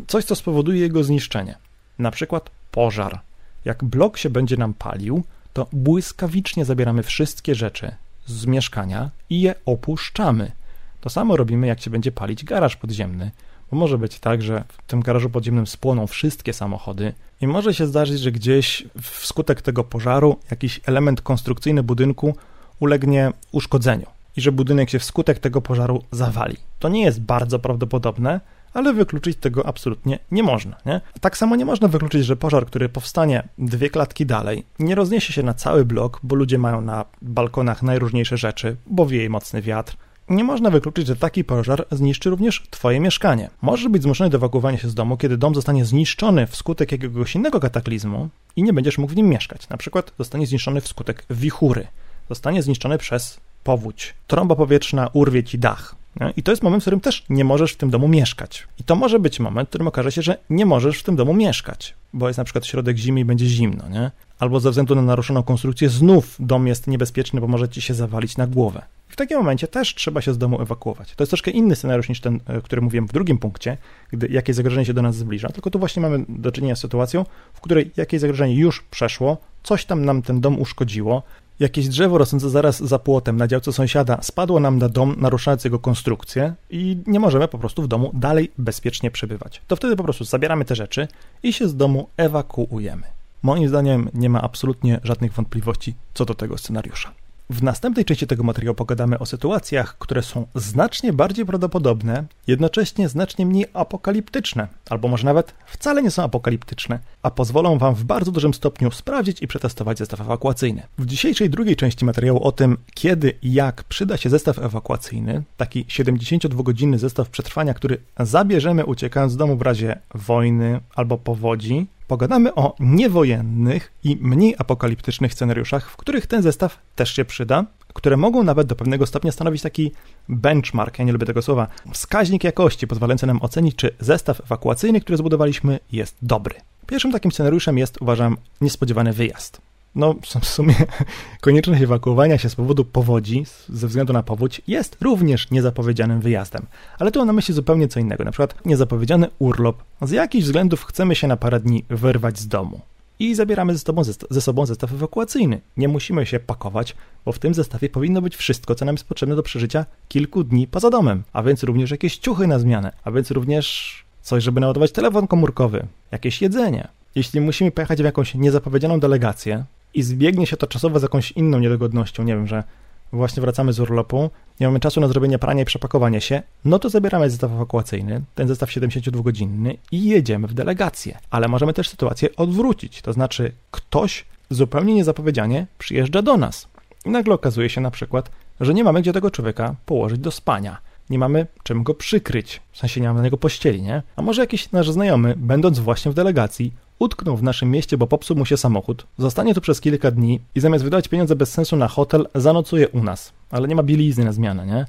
Coś, 0.07 0.25
co 0.25 0.35
spowoduje 0.35 0.81
jego 0.81 1.05
zniszczenie. 1.05 1.55
Na 1.99 2.11
przykład 2.11 2.51
pożar. 2.71 3.21
Jak 3.65 3.85
blok 3.85 4.19
się 4.19 4.31
będzie 4.31 4.57
nam 4.57 4.75
palił, 4.75 5.23
to 5.53 5.67
błyskawicznie 5.73 6.65
zabieramy 6.65 7.03
wszystkie 7.03 7.55
rzeczy 7.55 7.95
z 8.27 8.47
mieszkania 8.47 9.11
i 9.31 9.41
je 9.41 9.55
opuszczamy. 9.67 10.53
To 11.01 11.11
samo 11.11 11.37
robimy, 11.37 11.67
jak 11.67 11.81
się 11.81 11.91
będzie 11.91 12.13
palić 12.13 12.45
garaż 12.45 12.77
podziemny, 12.77 13.31
bo 13.71 13.77
może 13.77 13.99
być 13.99 14.19
tak, 14.19 14.43
że 14.43 14.65
w 14.69 14.83
tym 14.87 15.01
garażu 15.01 15.31
podziemnym 15.31 15.67
spłoną 15.67 16.07
wszystkie 16.07 16.53
samochody 16.53 17.13
i 17.41 17.47
może 17.47 17.75
się 17.75 17.87
zdarzyć, 17.87 18.21
że 18.21 18.33
gdzieś 18.33 18.87
wskutek 19.03 19.63
tego 19.63 19.85
pożaru 19.85 20.37
jakiś 20.51 20.81
element 20.87 21.21
konstrukcyjny 21.21 21.83
budynku 21.83 22.37
ulegnie 22.81 23.33
uszkodzeniu 23.53 24.07
i 24.37 24.41
że 24.41 24.53
budynek 24.53 24.91
się 24.91 24.99
wskutek 24.99 25.39
tego 25.39 25.61
pożaru 25.61 26.05
zawali. 26.13 26.57
To 26.79 26.89
nie 26.89 27.03
jest 27.03 27.21
bardzo 27.21 27.59
prawdopodobne, 27.59 28.41
ale 28.75 28.93
wykluczyć 28.93 29.37
tego 29.37 29.67
absolutnie 29.67 30.19
nie 30.31 30.43
można. 30.43 30.77
Nie? 30.87 31.01
Tak 31.21 31.37
samo 31.37 31.57
nie 31.57 31.65
można 31.65 31.89
wykluczyć, 31.89 32.25
że 32.25 32.37
pożar, 32.37 32.67
który 32.67 32.89
powstanie 32.89 33.49
dwie 33.59 33.91
klatki 33.91 34.27
dalej, 34.27 34.65
nie 34.79 34.95
rozniesie 34.95 35.33
się 35.33 35.43
na 35.43 35.55
cały 35.55 35.85
blok, 35.85 36.21
bo 36.23 36.37
ludzie 36.37 36.59
mają 36.59 36.81
na 36.81 37.05
balkonach 37.23 37.83
najróżniejsze 37.83 38.37
rzeczy, 38.37 38.77
bo 38.87 39.07
wieje 39.07 39.31
mocny 39.31 39.63
wiatr. 39.63 39.97
Nie 40.29 40.45
można 40.45 40.71
wykluczyć, 40.71 41.07
że 41.07 41.17
taki 41.17 41.45
pożar 41.45 41.87
zniszczy 41.91 42.31
również 42.31 42.63
Twoje 42.71 43.01
mieszkanie. 43.01 43.51
Możesz 43.63 43.89
być 43.89 44.03
zmuszony 44.03 44.31
do 44.31 44.37
ewakuowania 44.37 44.79
się 44.79 44.89
z 44.89 44.95
domu, 44.95 45.17
kiedy 45.17 45.37
dom 45.37 45.55
zostanie 45.55 45.85
zniszczony 45.85 46.47
wskutek 46.47 46.93
jakiegoś 46.93 47.35
innego 47.35 47.61
kataklizmu 47.61 48.29
i 48.57 48.63
nie 48.63 48.73
będziesz 48.73 48.99
mógł 48.99 49.13
w 49.13 49.17
nim 49.17 49.29
mieszkać. 49.29 49.69
Na 49.69 49.77
przykład 49.77 50.13
zostanie 50.19 50.47
zniszczony 50.47 50.81
wskutek 50.81 51.25
wichury, 51.31 51.87
zostanie 52.29 52.63
zniszczony 52.63 52.99
przez 52.99 53.41
powódź, 53.65 54.15
trąba 54.27 54.57
powietrzna 54.57 55.11
urwie 55.13 55.45
ci 55.45 55.59
dach? 55.59 55.95
I 56.37 56.43
to 56.43 56.53
jest 56.53 56.63
moment, 56.63 56.83
w 56.83 56.85
którym 56.85 57.01
też 57.01 57.25
nie 57.29 57.45
możesz 57.45 57.73
w 57.73 57.77
tym 57.77 57.91
domu 57.91 58.09
mieszkać. 58.09 58.67
I 58.79 58.85
to 58.85 58.97
może 58.97 59.19
być 59.19 59.41
moment, 59.41 59.69
w 59.69 59.71
którym 59.71 59.89
okaże 59.89 60.13
się, 60.13 60.23
że 60.23 60.37
nie 60.51 60.67
możesz 60.67 60.99
w 60.99 61.03
tym 61.03 61.17
domu 61.17 61.35
mieszkać, 61.35 61.95
bo 62.13 62.29
jest 62.29 62.39
na 62.39 62.45
przykład 62.45 62.67
środek 62.67 62.97
zimy 62.97 63.21
i 63.21 63.25
będzie 63.25 63.47
zimno, 63.47 63.89
nie? 63.89 64.11
Albo 64.39 64.61
ze 64.61 64.71
względu 64.71 64.95
na 64.95 65.03
naruszoną 65.03 65.43
konstrukcję 65.43 65.89
znów 65.89 66.37
dom 66.39 66.67
jest 66.67 66.87
niebezpieczny, 66.87 67.41
bo 67.41 67.47
może 67.47 67.69
ci 67.69 67.83
się 67.83 67.95
zawalić 67.95 68.37
na 68.37 68.47
głowę. 68.47 68.83
W 69.09 69.17
takim 69.17 69.39
momencie 69.39 69.69
też 69.69 69.95
trzeba 69.95 70.21
się 70.21 70.35
z 70.35 70.39
domu 70.39 70.63
ewakuować. 70.63 71.15
To 71.15 71.23
jest 71.23 71.31
troszkę 71.31 71.51
inny 71.51 71.77
scenariusz 71.77 72.09
niż 72.09 72.21
ten, 72.21 72.41
e, 72.47 72.61
który 72.61 72.83
mówiłem 72.83 73.09
w 73.09 73.13
drugim 73.13 73.39
punkcie, 73.39 73.77
gdy 74.13 74.29
jakieś 74.29 74.57
zagrożenie 74.57 74.87
się 74.87 74.95
do 74.95 75.03
nas 75.03 75.17
zbliża. 75.17 75.49
Tylko 75.49 75.71
tu 75.71 75.79
właśnie 75.79 76.03
mamy 76.03 76.25
do 76.29 76.53
czynienia 76.53 76.77
z 76.77 76.81
sytuacją, 76.81 77.25
w 77.55 77.61
której 77.61 77.91
jakieś 77.97 78.21
zagrożenie 78.21 78.55
już 78.55 78.83
przeszło, 78.83 79.37
coś 79.63 79.85
tam 79.85 80.05
nam 80.05 80.23
ten 80.23 80.41
dom 80.41 80.61
uszkodziło, 80.61 81.23
Jakieś 81.61 81.89
drzewo 81.89 82.19
rosnące 82.19 82.51
zaraz 82.51 82.79
za 82.79 82.99
płotem 82.99 83.37
na 83.37 83.47
działce 83.47 83.73
sąsiada 83.73 84.19
spadło 84.23 84.61
nam 84.61 84.79
na 84.79 84.89
dom, 84.89 85.17
naruszając 85.19 85.65
jego 85.65 85.79
konstrukcję 85.79 86.55
i 86.71 86.99
nie 87.07 87.21
możemy 87.21 87.49
po 87.49 87.59
prostu 87.59 87.83
w 87.83 87.89
domu 87.89 88.11
dalej 88.15 88.51
bezpiecznie 88.59 89.11
przebywać. 89.11 89.63
To 89.67 89.77
wtedy 89.77 89.97
po 89.97 90.05
prostu 90.05 90.25
zabieramy 90.25 90.65
te 90.65 90.75
rzeczy 90.75 91.09
i 91.43 91.53
się 91.53 91.69
z 91.69 91.77
domu 91.77 92.09
ewakuujemy. 92.17 93.03
Moim 93.43 93.69
zdaniem 93.69 94.09
nie 94.15 94.31
ma 94.31 94.43
absolutnie 94.43 95.01
żadnych 95.05 95.33
wątpliwości 95.33 95.95
co 96.15 96.25
do 96.25 96.35
tego 96.35 96.59
scenariusza. 96.59 97.13
W 97.51 97.63
następnej 97.63 98.05
części 98.05 98.27
tego 98.27 98.43
materiału 98.43 98.75
pogadamy 98.75 99.19
o 99.19 99.27
sytuacjach, 99.27 99.99
które 99.99 100.23
są 100.23 100.47
znacznie 100.55 101.13
bardziej 101.13 101.47
prawdopodobne, 101.47 102.25
jednocześnie 102.47 103.09
znacznie 103.09 103.47
mniej 103.47 103.67
apokaliptyczne, 103.73 104.69
albo 104.91 105.09
może 105.09 105.25
nawet 105.25 105.55
wcale 105.67 106.03
nie 106.03 106.11
są 106.11 106.23
apokaliptyczne, 106.23 106.99
a 107.23 107.31
pozwolą 107.31 107.79
Wam 107.79 107.95
w 107.95 108.05
bardzo 108.05 108.33
dużym 108.33 108.55
stopniu 108.55 108.91
sprawdzić 108.91 109.43
i 109.43 109.47
przetestować 109.47 109.99
zestaw 109.99 110.21
ewakuacyjny. 110.21 110.83
W 110.99 111.07
dzisiejszej 111.07 111.51
drugiej 111.51 111.77
części 111.77 112.05
materiału 112.05 112.43
o 112.43 112.53
tym, 112.53 112.77
kiedy 112.95 113.35
i 113.43 113.53
jak 113.53 113.85
przyda 113.85 114.17
się 114.17 114.31
zestaw 114.31 114.59
ewakuacyjny, 114.59 115.43
taki 115.57 115.85
72-godzinny 115.85 116.99
zestaw 116.99 117.31
przetrwania, 117.31 117.75
który 117.75 117.99
zabierzemy 118.21 118.87
uciekając 118.87 119.33
z 119.33 119.37
domu 119.37 119.57
w 119.57 119.63
razie 119.63 120.01
wojny 120.15 120.81
albo 120.95 121.19
powodzi, 121.19 121.87
pogadamy 122.11 122.55
o 122.55 122.75
niewojennych 122.81 123.93
i 124.05 124.19
mniej 124.21 124.55
apokaliptycznych 124.59 125.33
scenariuszach, 125.33 125.91
w 125.91 125.97
których 125.97 126.27
ten 126.27 126.43
zestaw 126.43 126.79
też 126.97 127.15
się 127.15 127.25
przyda, 127.25 127.65
które 127.95 128.17
mogą 128.17 128.43
nawet 128.43 128.67
do 128.67 128.77
pewnego 128.77 129.07
stopnia 129.07 129.33
stanowić 129.33 129.63
taki 129.63 129.93
benchmark, 130.29 130.99
ja 130.99 131.05
nie 131.05 131.13
lubię 131.13 131.27
tego 131.27 131.43
słowa, 131.43 131.67
wskaźnik 131.93 132.45
jakości 132.45 132.87
pozwalający 132.87 133.27
nam 133.27 133.43
ocenić, 133.43 133.77
czy 133.77 133.95
zestaw 134.01 134.41
ewakuacyjny, 134.41 135.01
który 135.01 135.17
zbudowaliśmy, 135.17 135.79
jest 135.93 136.17
dobry. 136.23 136.55
Pierwszym 136.87 137.13
takim 137.13 137.33
scenariuszem 137.33 137.79
jest, 137.79 138.03
uważam, 138.03 138.37
niespodziewany 138.61 139.13
wyjazd 139.13 139.70
no 139.95 140.15
w 140.41 140.47
sumie 140.47 140.75
konieczność 141.41 141.83
ewakuowania 141.83 142.39
się 142.39 142.51
z 142.51 142.55
powodu 142.55 142.85
powodzi, 142.85 143.45
ze 143.69 143.87
względu 143.87 144.13
na 144.13 144.23
powódź, 144.23 144.63
jest 144.67 144.97
również 145.01 145.51
niezapowiedzianym 145.51 146.21
wyjazdem. 146.21 146.67
Ale 146.99 147.11
tu 147.11 147.19
mam 147.19 147.27
na 147.27 147.33
myśli 147.33 147.55
zupełnie 147.55 147.89
co 147.89 148.01
innego, 148.01 148.25
na 148.25 148.31
przykład 148.31 148.67
niezapowiedziany 148.67 149.29
urlop. 149.39 149.83
Z 150.03 150.11
jakichś 150.11 150.45
względów 150.45 150.85
chcemy 150.85 151.15
się 151.15 151.29
na 151.29 151.37
parę 151.37 151.61
dni 151.61 151.85
wyrwać 151.89 152.39
z 152.39 152.49
domu. 152.49 152.81
I 153.19 153.35
zabieramy 153.35 153.73
ze, 153.73 153.79
sobą, 153.79 154.03
ze 154.31 154.41
sobą 154.41 154.67
zestaw 154.67 154.93
ewakuacyjny. 154.93 155.61
Nie 155.77 155.89
musimy 155.89 156.27
się 156.27 156.41
pakować, 156.41 156.95
bo 157.25 157.33
w 157.33 157.39
tym 157.39 157.55
zestawie 157.55 157.89
powinno 157.89 158.23
być 158.23 158.37
wszystko, 158.37 158.75
co 158.75 158.85
nam 158.85 158.95
jest 158.95 159.09
potrzebne 159.09 159.37
do 159.37 159.43
przeżycia 159.43 159.87
kilku 160.09 160.45
dni 160.45 160.67
poza 160.67 160.91
domem. 160.91 161.23
A 161.33 161.43
więc 161.43 161.63
również 161.63 161.91
jakieś 161.91 162.19
ciuchy 162.19 162.47
na 162.47 162.59
zmianę, 162.59 162.93
a 163.05 163.11
więc 163.11 163.31
również 163.31 163.97
coś, 164.23 164.45
żeby 164.45 164.61
naładować 164.61 164.93
telefon 164.93 165.27
komórkowy, 165.27 165.87
jakieś 166.13 166.43
jedzenie. 166.43 166.89
Jeśli 167.15 167.41
musimy 167.41 167.71
pojechać 167.71 168.03
w 168.03 168.05
jakąś 168.05 168.35
niezapowiedzianą 168.35 169.01
delegację, 169.01 169.65
i 169.95 170.03
zbiegnie 170.03 170.47
się 170.47 170.57
to 170.57 170.67
czasowo 170.67 170.99
z 170.99 171.03
jakąś 171.03 171.33
inną 171.33 171.59
niedogodnością, 171.59 172.23
nie 172.23 172.35
wiem, 172.35 172.47
że 172.47 172.65
właśnie 173.13 173.41
wracamy 173.41 173.73
z 173.73 173.81
urlopu, 173.81 174.31
nie 174.61 174.67
mamy 174.67 174.81
czasu 174.81 175.01
na 175.01 175.09
zrobienie 175.09 175.39
prania 175.39 175.63
i 175.63 175.65
przepakowanie 175.65 176.21
się, 176.21 176.43
no 176.65 176.79
to 176.79 176.89
zabieramy 176.89 177.31
zestaw 177.31 177.53
ewakuacyjny, 177.53 178.23
ten 178.35 178.49
zestaw 178.49 178.71
72-godzinny 178.71 179.77
i 179.93 180.05
jedziemy 180.05 180.49
w 180.49 180.55
delegację. 180.55 181.19
Ale 181.31 181.49
możemy 181.49 181.73
też 181.73 181.89
sytuację 181.89 182.37
odwrócić, 182.37 183.03
to 183.03 183.13
znaczy 183.13 183.53
ktoś 183.71 184.25
zupełnie 184.51 184.95
niezapowiedzianie 184.95 185.67
przyjeżdża 185.79 186.23
do 186.23 186.37
nas. 186.37 186.69
I 187.07 187.11
nagle 187.11 187.35
okazuje 187.35 187.69
się 187.69 187.81
na 187.81 187.91
przykład, 187.91 188.31
że 188.61 188.75
nie 188.75 188.85
mamy 188.85 189.03
gdzie 189.03 189.13
tego 189.13 189.31
człowieka 189.31 189.75
położyć 189.87 190.19
do 190.19 190.31
spania. 190.31 190.79
Nie 191.11 191.19
mamy 191.19 191.47
czym 191.63 191.83
go 191.83 191.95
przykryć, 191.95 192.61
w 192.73 192.79
sensie 192.79 193.01
nie 193.01 193.07
mamy 193.09 193.19
na 193.19 193.25
niego 193.25 193.37
pościeli, 193.37 193.83
nie? 193.83 194.03
A 194.17 194.23
może 194.23 194.43
jakiś 194.43 194.73
nasz 194.73 194.91
znajomy, 194.91 195.35
będąc 195.37 195.79
właśnie 195.79 196.11
w 196.11 196.15
delegacji, 196.15 196.73
utknął 197.01 197.37
w 197.37 197.43
naszym 197.43 197.71
mieście, 197.71 197.99
bo 197.99 198.07
popsuł 198.07 198.37
mu 198.37 198.47
się 198.47 198.57
samochód, 198.57 199.07
zostanie 199.19 199.55
tu 199.55 199.61
przez 199.61 199.81
kilka 199.81 200.11
dni 200.11 200.41
i 200.55 200.61
zamiast 200.61 200.85
wydawać 200.85 201.09
pieniądze 201.09 201.37
bez 201.37 201.53
sensu 201.53 201.77
na 201.77 201.89
hotel, 201.89 202.27
zanocuje 202.35 202.89
u 202.89 203.03
nas. 203.03 203.33
Ale 203.51 203.69
nie 203.69 203.75
ma 203.75 203.83
bielizny 203.83 204.25
na 204.25 204.33
zmianę, 204.33 204.67
nie? 204.67 204.87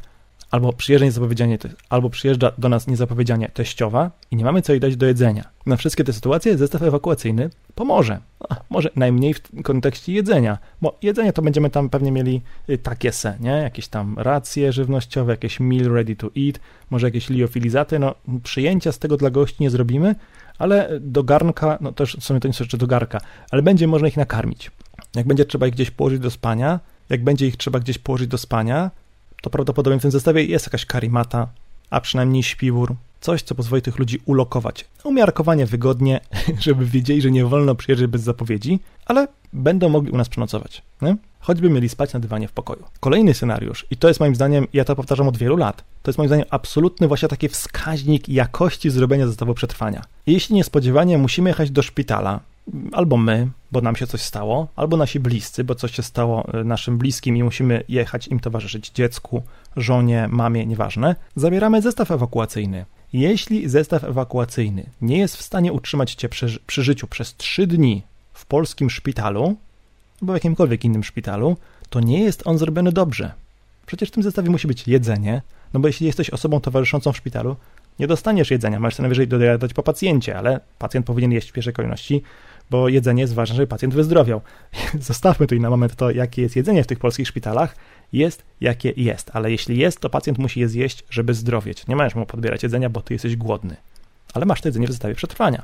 Albo 0.52 0.74
przyjeżdża 0.74 1.06
niezapowiedzianie, 1.06 1.58
albo 1.90 2.10
przyjeżdża 2.10 2.52
do 2.58 2.70
nas 2.70 2.88
niezapowiedzianie 2.88 3.50
teściowa 3.50 4.12
i 4.32 4.36
nie 4.36 4.44
mamy 4.44 4.62
co 4.62 4.74
jej 4.74 4.80
dać 4.80 4.96
do 4.96 5.06
jedzenia. 5.06 5.50
Na 5.66 5.78
wszystkie 5.78 6.04
te 6.04 6.14
sytuacje 6.14 6.58
zestaw 6.58 6.82
ewakuacyjny 6.82 7.50
pomoże. 7.76 8.20
może 8.70 8.90
najmniej 8.96 9.34
w 9.34 9.62
kontekście 9.64 10.14
jedzenia, 10.14 10.58
bo 10.82 10.98
jedzenie 11.02 11.34
to 11.34 11.42
będziemy 11.42 11.70
tam 11.70 11.90
pewnie 11.90 12.12
mieli 12.12 12.42
y, 12.70 12.78
takie 12.78 13.12
se, 13.12 13.38
nie? 13.40 13.52
Jakieś 13.52 13.88
tam 13.88 14.20
racje 14.20 14.74
żywnościowe, 14.74 15.34
jakieś 15.34 15.60
meal 15.60 15.92
ready 15.92 16.16
to 16.16 16.28
eat, 16.38 16.60
może 16.90 17.08
jakieś 17.08 17.30
liofilizaty, 17.30 18.00
no 18.00 18.16
przyjęcia 18.44 18.92
z 18.92 19.00
tego 19.00 19.18
dla 19.18 19.30
gości 19.30 19.58
nie 19.60 19.70
zrobimy, 19.70 20.16
ale 20.62 21.00
do 21.00 21.24
garnka, 21.24 21.78
no 21.82 21.92
też 21.92 22.18
w 22.20 22.24
sumie 22.24 22.40
to 22.40 22.48
nie 22.48 22.54
są 22.54 22.64
jeszcze 22.64 22.78
do 22.78 22.88
garka, 22.88 23.22
ale 23.52 23.62
będzie 23.62 23.88
można 23.88 24.08
ich 24.08 24.18
nakarmić. 24.18 24.72
Jak 25.16 25.28
będzie 25.28 25.46
trzeba 25.46 25.68
ich 25.68 25.74
gdzieś 25.74 25.92
położyć 25.92 26.20
do 26.20 26.32
spania, 26.32 26.80
jak 27.10 27.24
będzie 27.24 27.48
ich 27.48 27.58
trzeba 27.58 27.80
gdzieś 27.80 27.98
położyć 27.98 28.28
do 28.28 28.38
spania, 28.38 28.92
to 29.42 29.50
prawdopodobnie 29.50 30.00
w 30.00 30.02
tym 30.02 30.12
zestawie 30.12 30.46
jest 30.46 30.66
jakaś 30.66 30.86
karimata, 30.86 31.48
a 31.90 32.02
przynajmniej 32.02 32.44
śpiwór, 32.44 32.96
coś, 33.22 33.42
co 33.42 33.56
pozwoli 33.56 33.82
tych 33.82 34.00
ludzi 34.00 34.20
ulokować. 34.26 34.86
Umiarkowanie 35.04 35.66
wygodnie, 35.66 36.20
żeby 36.66 36.86
wiedzieli, 36.86 37.22
że 37.22 37.32
nie 37.32 37.46
wolno 37.46 37.76
przyjeżdżać 37.76 38.10
bez 38.10 38.22
zapowiedzi, 38.22 38.80
ale 39.06 39.28
będą 39.54 39.90
mogli 39.90 40.12
u 40.12 40.18
nas 40.18 40.30
przenocować. 40.30 40.82
Nie? 41.02 41.16
choćby 41.42 41.70
mieli 41.70 41.90
spać 41.90 42.14
na 42.14 42.20
dywanie 42.20 42.48
w 42.48 42.52
pokoju. 42.52 42.84
Kolejny 43.00 43.34
scenariusz, 43.34 43.86
i 43.92 43.98
to 43.98 44.08
jest 44.08 44.20
moim 44.20 44.36
zdaniem, 44.36 44.68
ja 44.74 44.86
to 44.86 44.96
powtarzam 44.96 45.28
od 45.28 45.38
wielu 45.38 45.58
lat, 45.58 45.84
to 46.02 46.10
jest 46.10 46.18
moim 46.18 46.28
zdaniem 46.28 46.46
absolutny 46.50 47.08
właśnie 47.08 47.28
taki 47.28 47.50
wskaźnik 47.50 48.30
jakości 48.30 48.90
zrobienia 48.90 49.28
zestawu 49.28 49.54
przetrwania. 49.54 50.02
Jeśli 50.28 50.56
niespodziewanie 50.56 51.18
musimy 51.18 51.50
jechać 51.50 51.72
do 51.72 51.82
szpitala, 51.82 52.40
albo 52.92 53.18
my, 53.18 53.48
bo 53.72 53.82
nam 53.82 53.96
się 53.96 54.08
coś 54.08 54.22
stało, 54.22 54.68
albo 54.76 54.98
nasi 54.98 55.20
bliscy, 55.20 55.64
bo 55.64 55.76
coś 55.76 55.92
się 55.96 56.04
stało 56.04 56.54
e, 56.54 56.64
naszym 56.64 56.98
bliskim 56.98 57.38
i 57.38 57.44
musimy 57.44 57.84
jechać 57.90 58.28
im 58.28 58.40
towarzyszyć 58.40 58.90
dziecku, 58.90 59.44
żonie, 59.78 60.28
mamie, 60.32 60.66
nieważne, 60.66 61.16
zabieramy 61.36 61.82
zestaw 61.82 62.12
ewakuacyjny. 62.12 62.86
Jeśli 63.14 63.70
zestaw 63.70 64.04
ewakuacyjny 64.04 64.84
nie 65.02 65.18
jest 65.18 65.38
w 65.38 65.42
stanie 65.42 65.74
utrzymać 65.74 66.16
cię 66.16 66.30
przy, 66.30 66.60
przy 66.68 66.84
życiu 66.84 67.08
przez 67.08 67.36
3 67.36 67.68
dni 67.68 68.04
w 68.34 68.46
polskim 68.46 68.90
szpitalu, 68.90 69.56
albo 70.22 70.34
w 70.34 70.36
jakimkolwiek 70.36 70.86
innym 70.86 71.04
szpitalu, 71.04 71.58
to 71.90 72.00
nie 72.00 72.24
jest 72.24 72.48
on 72.48 72.58
zrobiony 72.58 72.92
dobrze. 72.92 73.32
Przecież 73.86 74.10
w 74.10 74.12
tym 74.12 74.24
zestawie 74.24 74.50
musi 74.50 74.68
być 74.68 74.88
jedzenie, 74.88 75.42
no 75.74 75.80
bo 75.80 75.88
jeśli 75.88 76.08
jesteś 76.08 76.30
osobą 76.30 76.62
towarzyszącą 76.62 77.12
w 77.12 77.18
szpitalu, 77.18 77.56
nie 78.00 78.08
dostaniesz 78.08 78.52
jedzenia, 78.52 78.80
możesz 78.80 78.96
co 78.96 79.04
najwyżej 79.04 79.28
dodać 79.28 79.74
po 79.74 79.84
pacjencie, 79.84 80.38
ale 80.38 80.60
pacjent 80.80 81.06
powinien 81.06 81.32
jeść 81.32 81.50
w 81.50 81.54
pierwszej 81.54 81.74
kolejności, 81.74 82.24
bo 82.72 82.90
jedzenie 82.90 83.22
jest 83.22 83.34
ważne, 83.34 83.56
żeby 83.56 83.68
pacjent 83.68 83.94
wyzdrowiał. 83.94 84.42
Zostawmy 85.00 85.48
tu 85.48 85.56
na 85.56 85.70
moment 85.70 85.96
to, 85.96 86.12
jakie 86.12 86.42
jest 86.42 86.56
jedzenie 86.56 86.84
w 86.84 86.88
tych 86.88 87.00
polskich 87.00 87.28
szpitalach. 87.28 87.76
Jest, 88.14 88.44
jakie 88.62 88.94
jest, 88.98 89.32
ale 89.34 89.52
jeśli 89.52 89.78
jest, 89.78 90.00
to 90.00 90.10
pacjent 90.10 90.38
musi 90.38 90.60
je 90.60 90.70
zjeść, 90.70 91.04
żeby 91.10 91.34
zdrowieć. 91.34 91.88
Nie 91.88 91.96
możesz 91.96 92.16
mu 92.16 92.26
podbierać 92.26 92.64
jedzenia, 92.64 92.90
bo 92.90 93.02
ty 93.02 93.14
jesteś 93.14 93.36
głodny. 93.36 93.76
Ale 94.34 94.46
masz 94.46 94.62
to 94.62 94.68
jedzenie 94.68 94.88
w 94.88 94.92
zestawie 94.92 95.16
przetrwania. 95.16 95.64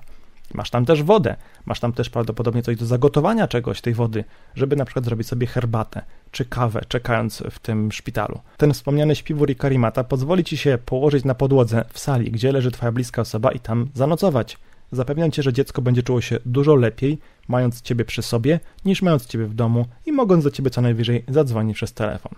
Masz 0.53 0.69
tam 0.69 0.85
też 0.85 1.03
wodę, 1.03 1.35
masz 1.65 1.79
tam 1.79 1.93
też 1.93 2.09
prawdopodobnie 2.09 2.63
coś 2.63 2.75
do 2.75 2.85
zagotowania 2.85 3.47
czegoś, 3.47 3.81
tej 3.81 3.93
wody, 3.93 4.23
żeby 4.55 4.75
na 4.75 4.85
przykład 4.85 5.05
zrobić 5.05 5.27
sobie 5.27 5.47
herbatę 5.47 6.01
czy 6.31 6.45
kawę, 6.45 6.81
czekając 6.87 7.43
w 7.51 7.59
tym 7.59 7.91
szpitalu. 7.91 8.39
Ten 8.57 8.73
wspomniany 8.73 9.15
śpiwór 9.15 9.49
i 9.49 9.55
karimata 9.55 10.03
pozwoli 10.03 10.43
ci 10.43 10.57
się 10.57 10.77
położyć 10.85 11.25
na 11.25 11.35
podłodze 11.35 11.85
w 11.93 11.99
sali, 11.99 12.31
gdzie 12.31 12.51
leży 12.51 12.71
twoja 12.71 12.91
bliska 12.91 13.21
osoba 13.21 13.51
i 13.51 13.59
tam 13.59 13.89
zanocować. 13.93 14.57
Zapewniam 14.91 15.31
cię, 15.31 15.43
że 15.43 15.53
dziecko 15.53 15.81
będzie 15.81 16.03
czuło 16.03 16.21
się 16.21 16.39
dużo 16.45 16.75
lepiej, 16.75 17.19
mając 17.47 17.81
ciebie 17.81 18.05
przy 18.05 18.21
sobie, 18.21 18.59
niż 18.85 19.01
mając 19.01 19.25
ciebie 19.25 19.45
w 19.45 19.53
domu 19.53 19.85
i 20.05 20.11
mogąc 20.11 20.43
do 20.43 20.51
ciebie 20.51 20.69
co 20.69 20.81
najwyżej 20.81 21.23
zadzwonić 21.27 21.75
przez 21.75 21.93
telefon. 21.93 22.31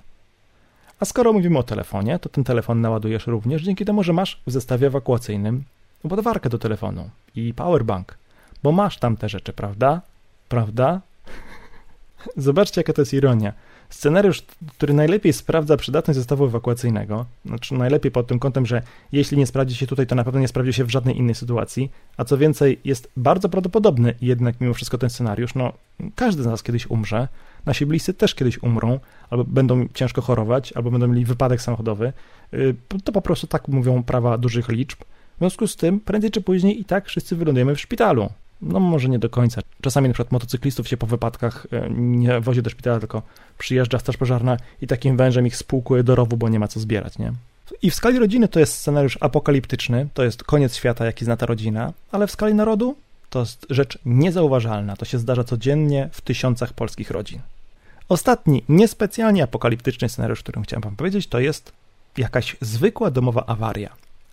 A 0.99 1.05
skoro 1.05 1.33
mówimy 1.33 1.59
o 1.59 1.63
telefonie, 1.63 2.19
to 2.19 2.29
ten 2.29 2.43
telefon 2.43 2.81
naładujesz 2.81 3.27
również 3.27 3.61
dzięki 3.61 3.85
temu, 3.85 4.03
że 4.03 4.13
masz 4.13 4.41
w 4.47 4.51
zestawie 4.51 4.87
ewakuacyjnym 4.87 5.63
ładowarkę 6.03 6.49
do 6.49 6.57
telefonu 6.57 7.09
i 7.35 7.53
powerbank, 7.53 8.17
bo 8.63 8.71
masz 8.71 8.97
tam 8.97 9.17
te 9.17 9.29
rzeczy, 9.29 9.53
prawda? 9.53 10.01
Prawda? 10.49 11.01
Zobaczcie, 12.37 12.81
jaka 12.81 12.93
to 12.93 13.01
jest 13.01 13.13
ironia. 13.13 13.53
Scenariusz, 13.89 14.43
który 14.67 14.93
najlepiej 14.93 15.33
sprawdza 15.33 15.77
przydatność 15.77 16.17
zestawu 16.17 16.45
ewakuacyjnego, 16.45 17.25
znaczy 17.45 17.73
najlepiej 17.73 18.11
pod 18.11 18.27
tym 18.27 18.39
kątem, 18.39 18.65
że 18.65 18.81
jeśli 19.11 19.37
nie 19.37 19.47
sprawdzi 19.47 19.75
się 19.75 19.87
tutaj, 19.87 20.07
to 20.07 20.15
na 20.15 20.23
pewno 20.23 20.39
nie 20.39 20.47
sprawdzi 20.47 20.73
się 20.73 20.83
w 20.83 20.89
żadnej 20.89 21.17
innej 21.17 21.35
sytuacji, 21.35 21.91
a 22.17 22.25
co 22.25 22.37
więcej, 22.37 22.79
jest 22.85 23.11
bardzo 23.17 23.49
prawdopodobny 23.49 24.13
jednak 24.21 24.61
mimo 24.61 24.73
wszystko 24.73 24.97
ten 24.97 25.09
scenariusz, 25.09 25.55
no 25.55 25.73
każdy 26.15 26.43
z 26.43 26.45
nas 26.45 26.63
kiedyś 26.63 26.89
umrze, 26.89 27.27
nasi 27.65 27.85
bliscy 27.85 28.13
też 28.13 28.35
kiedyś 28.35 28.63
umrą, 28.63 28.99
albo 29.29 29.43
będą 29.43 29.87
ciężko 29.93 30.21
chorować, 30.21 30.73
albo 30.73 30.91
będą 30.91 31.07
mieli 31.07 31.25
wypadek 31.25 31.61
samochodowy. 31.61 32.13
Y, 32.53 32.75
to 33.03 33.11
po 33.11 33.21
prostu 33.21 33.47
tak 33.47 33.67
mówią 33.67 34.03
prawa 34.03 34.37
dużych 34.37 34.69
liczb. 34.69 34.99
W 35.35 35.39
związku 35.39 35.67
z 35.67 35.75
tym, 35.75 35.99
prędzej 35.99 36.31
czy 36.31 36.41
później 36.41 36.81
i 36.81 36.85
tak 36.85 37.05
wszyscy 37.05 37.35
wylądujemy 37.35 37.75
w 37.75 37.79
szpitalu. 37.79 38.29
No 38.61 38.79
może 38.79 39.09
nie 39.09 39.19
do 39.19 39.29
końca. 39.29 39.61
Czasami 39.81 40.07
na 40.07 40.13
przykład 40.13 40.31
motocyklistów 40.31 40.87
się 40.87 40.97
po 40.97 41.07
wypadkach 41.07 41.67
y, 41.73 41.89
nie 41.95 42.39
wozi 42.39 42.61
do 42.61 42.69
szpitala, 42.69 42.99
tylko 42.99 43.21
przyjeżdża 43.57 43.99
straż 43.99 44.17
pożarna 44.17 44.57
i 44.81 44.87
takim 44.87 45.17
wężem 45.17 45.47
ich 45.47 45.55
spłukuje 45.55 46.03
do 46.03 46.15
rowu, 46.15 46.37
bo 46.37 46.49
nie 46.49 46.59
ma 46.59 46.67
co 46.67 46.79
zbierać, 46.79 47.17
nie? 47.17 47.33
I 47.81 47.91
w 47.91 47.95
skali 47.95 48.19
rodziny 48.19 48.47
to 48.47 48.59
jest 48.59 48.73
scenariusz 48.73 49.17
apokaliptyczny, 49.21 50.07
to 50.13 50.23
jest 50.23 50.43
koniec 50.43 50.75
świata, 50.75 51.05
jaki 51.05 51.25
zna 51.25 51.37
ta 51.37 51.45
rodzina, 51.45 51.93
ale 52.11 52.27
w 52.27 52.31
skali 52.31 52.53
narodu 52.53 52.95
to 53.29 53.39
jest 53.39 53.65
rzecz 53.69 53.99
niezauważalna. 54.05 54.95
To 54.95 55.05
się 55.05 55.17
zdarza 55.17 55.43
codziennie 55.43 56.09
w 56.11 56.21
tysiącach 56.21 56.73
polskich 56.73 57.11
rodzin. 57.11 57.39
Ostatni, 58.09 58.63
niespecjalnie 58.69 59.43
apokaliptyczny 59.43 60.09
scenariusz, 60.09 60.39
którym 60.39 60.63
chciałem 60.63 60.81
Wam 60.81 60.95
powiedzieć, 60.95 61.27
to 61.27 61.39
jest 61.39 61.71
jakaś 62.17 62.55
zwykła 62.61 63.11
domowa 63.11 63.45
awaria. 63.45 63.89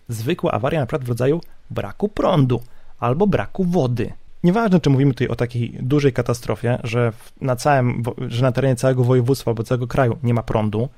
Zwykła 0.09 0.51
awaria 0.51 0.79
na 0.79 0.85
przykład 0.85 1.03
w 1.03 1.09
rodzaju 1.09 1.41
braku 1.69 2.09
prądu 2.09 2.61
albo 2.99 3.27
braku 3.27 3.63
wody. 3.63 4.13
Nieważne, 4.43 4.79
czy 4.79 4.89
mówimy 4.89 5.13
tutaj 5.13 5.27
o 5.27 5.35
takiej 5.35 5.77
dużej 5.81 6.13
katastrofie, 6.13 6.79
że 6.83 7.13
na, 7.41 7.55
całym, 7.55 8.03
że 8.27 8.43
na 8.43 8.51
terenie 8.51 8.75
całego 8.75 9.03
województwa 9.03 9.51
albo 9.51 9.63
całego 9.63 9.87
kraju 9.87 10.17
nie 10.23 10.33
ma 10.33 10.43
prądu, 10.43 10.89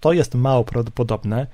to 0.00 0.12
jest 0.12 0.34
mało 0.34 0.64
prawdopodobne. 0.64 1.46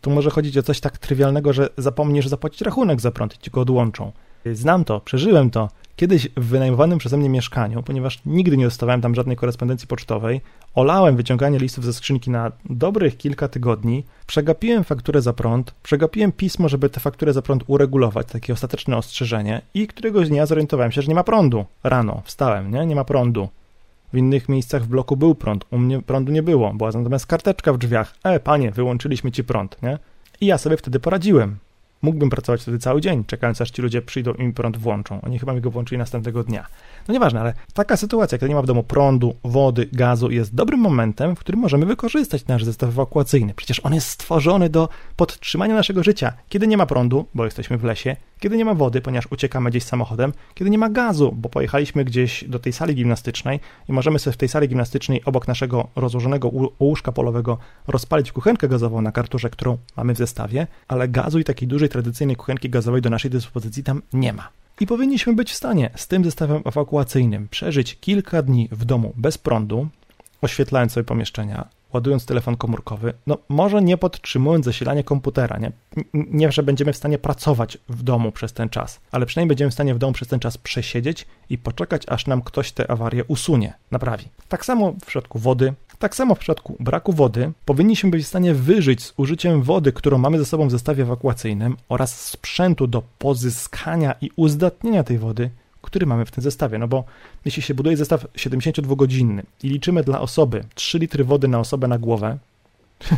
Tu 0.00 0.10
może 0.10 0.30
chodzić 0.30 0.58
o 0.58 0.62
coś 0.62 0.80
tak 0.80 0.98
trywialnego, 0.98 1.52
że 1.52 1.68
zapomnisz 1.78 2.28
zapłacić 2.28 2.60
rachunek 2.60 3.00
za 3.00 3.10
prąd 3.10 3.34
i 3.34 3.38
ci 3.38 3.50
go 3.50 3.60
odłączą. 3.60 4.12
Znam 4.52 4.84
to, 4.84 5.00
przeżyłem 5.00 5.50
to. 5.50 5.68
Kiedyś 6.00 6.28
w 6.36 6.44
wynajmowanym 6.44 6.98
przeze 6.98 7.16
mnie 7.16 7.28
mieszkaniu, 7.28 7.82
ponieważ 7.82 8.20
nigdy 8.26 8.56
nie 8.56 8.64
dostawałem 8.64 9.00
tam 9.00 9.14
żadnej 9.14 9.36
korespondencji 9.36 9.88
pocztowej, 9.88 10.40
olałem 10.74 11.16
wyciąganie 11.16 11.58
listów 11.58 11.84
ze 11.84 11.92
skrzynki 11.92 12.30
na 12.30 12.52
dobrych 12.64 13.16
kilka 13.16 13.48
tygodni, 13.48 14.04
przegapiłem 14.26 14.84
fakturę 14.84 15.22
za 15.22 15.32
prąd, 15.32 15.74
przegapiłem 15.82 16.32
pismo, 16.32 16.68
żeby 16.68 16.90
tę 16.90 17.00
fakturę 17.00 17.32
za 17.32 17.42
prąd 17.42 17.64
uregulować, 17.66 18.26
takie 18.26 18.52
ostateczne 18.52 18.96
ostrzeżenie 18.96 19.62
i 19.74 19.86
któregoś 19.86 20.28
dnia 20.28 20.46
zorientowałem 20.46 20.92
się, 20.92 21.02
że 21.02 21.08
nie 21.08 21.14
ma 21.14 21.24
prądu. 21.24 21.64
Rano 21.84 22.22
wstałem, 22.24 22.70
nie? 22.70 22.86
Nie 22.86 22.94
ma 22.94 23.04
prądu. 23.04 23.48
W 24.12 24.16
innych 24.16 24.48
miejscach 24.48 24.82
w 24.82 24.88
bloku 24.88 25.16
był 25.16 25.34
prąd, 25.34 25.64
u 25.70 25.78
mnie 25.78 26.02
prądu 26.02 26.32
nie 26.32 26.42
było, 26.42 26.74
była 26.74 26.90
natomiast 26.90 27.26
karteczka 27.26 27.72
w 27.72 27.78
drzwiach. 27.78 28.14
E, 28.24 28.40
panie, 28.40 28.70
wyłączyliśmy 28.70 29.32
ci 29.32 29.44
prąd, 29.44 29.82
nie? 29.82 29.98
I 30.40 30.46
ja 30.46 30.58
sobie 30.58 30.76
wtedy 30.76 31.00
poradziłem. 31.00 31.56
Mógłbym 32.02 32.30
pracować 32.30 32.62
wtedy 32.62 32.78
cały 32.78 33.00
dzień, 33.00 33.24
czekając 33.24 33.60
aż 33.60 33.70
ci 33.70 33.82
ludzie 33.82 34.02
przyjdą 34.02 34.32
i 34.32 34.42
mi 34.42 34.52
prąd 34.52 34.76
włączą. 34.76 35.20
Oni 35.20 35.38
chyba 35.38 35.52
mi 35.52 35.60
go 35.60 35.70
włączyli 35.70 35.98
następnego 35.98 36.44
dnia. 36.44 36.66
No 37.08 37.14
nieważne, 37.14 37.40
ale 37.40 37.54
taka 37.74 37.96
sytuacja, 37.96 38.38
kiedy 38.38 38.48
nie 38.48 38.54
ma 38.54 38.62
w 38.62 38.66
domu 38.66 38.82
prądu, 38.82 39.34
wody, 39.44 39.88
gazu, 39.92 40.30
jest 40.30 40.54
dobrym 40.54 40.80
momentem, 40.80 41.36
w 41.36 41.38
którym 41.38 41.60
możemy 41.60 41.86
wykorzystać 41.86 42.46
nasz 42.46 42.64
zestaw 42.64 42.88
ewakuacyjny. 42.88 43.54
Przecież 43.54 43.80
on 43.80 43.94
jest 43.94 44.08
stworzony 44.08 44.68
do 44.68 44.88
podtrzymania 45.16 45.74
naszego 45.74 46.02
życia. 46.02 46.32
Kiedy 46.48 46.66
nie 46.66 46.76
ma 46.76 46.86
prądu, 46.86 47.26
bo 47.34 47.44
jesteśmy 47.44 47.78
w 47.78 47.84
lesie, 47.84 48.16
kiedy 48.40 48.56
nie 48.56 48.64
ma 48.64 48.74
wody, 48.74 49.00
ponieważ 49.00 49.32
uciekamy 49.32 49.70
gdzieś 49.70 49.84
samochodem, 49.84 50.32
kiedy 50.54 50.70
nie 50.70 50.78
ma 50.78 50.90
gazu, 50.90 51.32
bo 51.36 51.48
pojechaliśmy 51.48 52.04
gdzieś 52.04 52.44
do 52.44 52.58
tej 52.58 52.72
sali 52.72 52.94
gimnastycznej 52.94 53.60
i 53.88 53.92
możemy 53.92 54.18
sobie 54.18 54.34
w 54.34 54.36
tej 54.36 54.48
sali 54.48 54.68
gimnastycznej 54.68 55.24
obok 55.24 55.48
naszego 55.48 55.88
rozłożonego 55.96 56.50
łóżka 56.80 57.12
polowego 57.12 57.58
rozpalić 57.88 58.32
kuchenkę 58.32 58.68
gazową 58.68 59.00
na 59.00 59.12
karturze, 59.12 59.50
którą 59.50 59.78
mamy 59.96 60.14
w 60.14 60.18
zestawie, 60.18 60.66
ale 60.88 61.08
gazu 61.08 61.38
i 61.38 61.44
takiej 61.44 61.68
dużej 61.68 61.88
tradycyjnej 61.90 62.36
kuchenki 62.36 62.70
gazowej 62.70 63.02
do 63.02 63.10
naszej 63.10 63.30
dyspozycji 63.30 63.84
tam 63.84 64.02
nie 64.12 64.32
ma. 64.32 64.48
I 64.80 64.86
powinniśmy 64.86 65.34
być 65.34 65.52
w 65.52 65.56
stanie 65.56 65.90
z 65.96 66.06
tym 66.06 66.24
zestawem 66.24 66.62
ewakuacyjnym 66.64 67.48
przeżyć 67.48 67.98
kilka 68.00 68.42
dni 68.42 68.68
w 68.72 68.84
domu 68.84 69.12
bez 69.16 69.38
prądu, 69.38 69.88
oświetlając 70.42 70.92
sobie 70.92 71.04
pomieszczenia, 71.04 71.68
ładując 71.92 72.26
telefon 72.26 72.56
komórkowy, 72.56 73.12
no 73.26 73.38
może 73.48 73.82
nie 73.82 73.96
podtrzymując 73.96 74.64
zasilania 74.64 75.02
komputera, 75.02 75.58
nie? 75.58 75.72
nie, 76.14 76.52
że 76.52 76.62
będziemy 76.62 76.92
w 76.92 76.96
stanie 76.96 77.18
pracować 77.18 77.78
w 77.88 78.02
domu 78.02 78.32
przez 78.32 78.52
ten 78.52 78.68
czas, 78.68 79.00
ale 79.12 79.26
przynajmniej 79.26 79.48
będziemy 79.48 79.70
w 79.70 79.74
stanie 79.74 79.94
w 79.94 79.98
domu 79.98 80.12
przez 80.12 80.28
ten 80.28 80.40
czas 80.40 80.58
przesiedzieć 80.58 81.26
i 81.50 81.58
poczekać, 81.58 82.02
aż 82.08 82.26
nam 82.26 82.42
ktoś 82.42 82.72
tę 82.72 82.90
awarię 82.90 83.24
usunie, 83.24 83.72
naprawi. 83.90 84.24
Tak 84.48 84.64
samo 84.64 84.92
w 84.92 85.06
przypadku 85.06 85.38
wody, 85.38 85.74
tak 86.00 86.14
samo 86.14 86.34
w 86.34 86.38
przypadku 86.38 86.76
braku 86.80 87.12
wody 87.12 87.52
powinniśmy 87.64 88.10
być 88.10 88.24
w 88.24 88.28
stanie 88.28 88.54
wyżyć 88.54 89.04
z 89.04 89.14
użyciem 89.16 89.62
wody, 89.62 89.92
którą 89.92 90.18
mamy 90.18 90.38
ze 90.38 90.44
sobą 90.44 90.68
w 90.68 90.70
zestawie 90.70 91.02
ewakuacyjnym 91.02 91.76
oraz 91.88 92.28
sprzętu 92.28 92.86
do 92.86 93.02
pozyskania 93.18 94.14
i 94.20 94.30
uzdatnienia 94.36 95.04
tej 95.04 95.18
wody, 95.18 95.50
który 95.82 96.06
mamy 96.06 96.24
w 96.26 96.30
tym 96.30 96.42
zestawie. 96.42 96.78
No 96.78 96.88
bo 96.88 97.04
jeśli 97.44 97.62
się 97.62 97.74
buduje 97.74 97.96
zestaw 97.96 98.24
72-godzinny 98.24 99.42
i 99.62 99.68
liczymy 99.68 100.04
dla 100.04 100.20
osoby 100.20 100.64
3 100.74 100.98
litry 100.98 101.24
wody 101.24 101.48
na 101.48 101.58
osobę 101.58 101.88
na 101.88 101.98
głowę, 101.98 102.38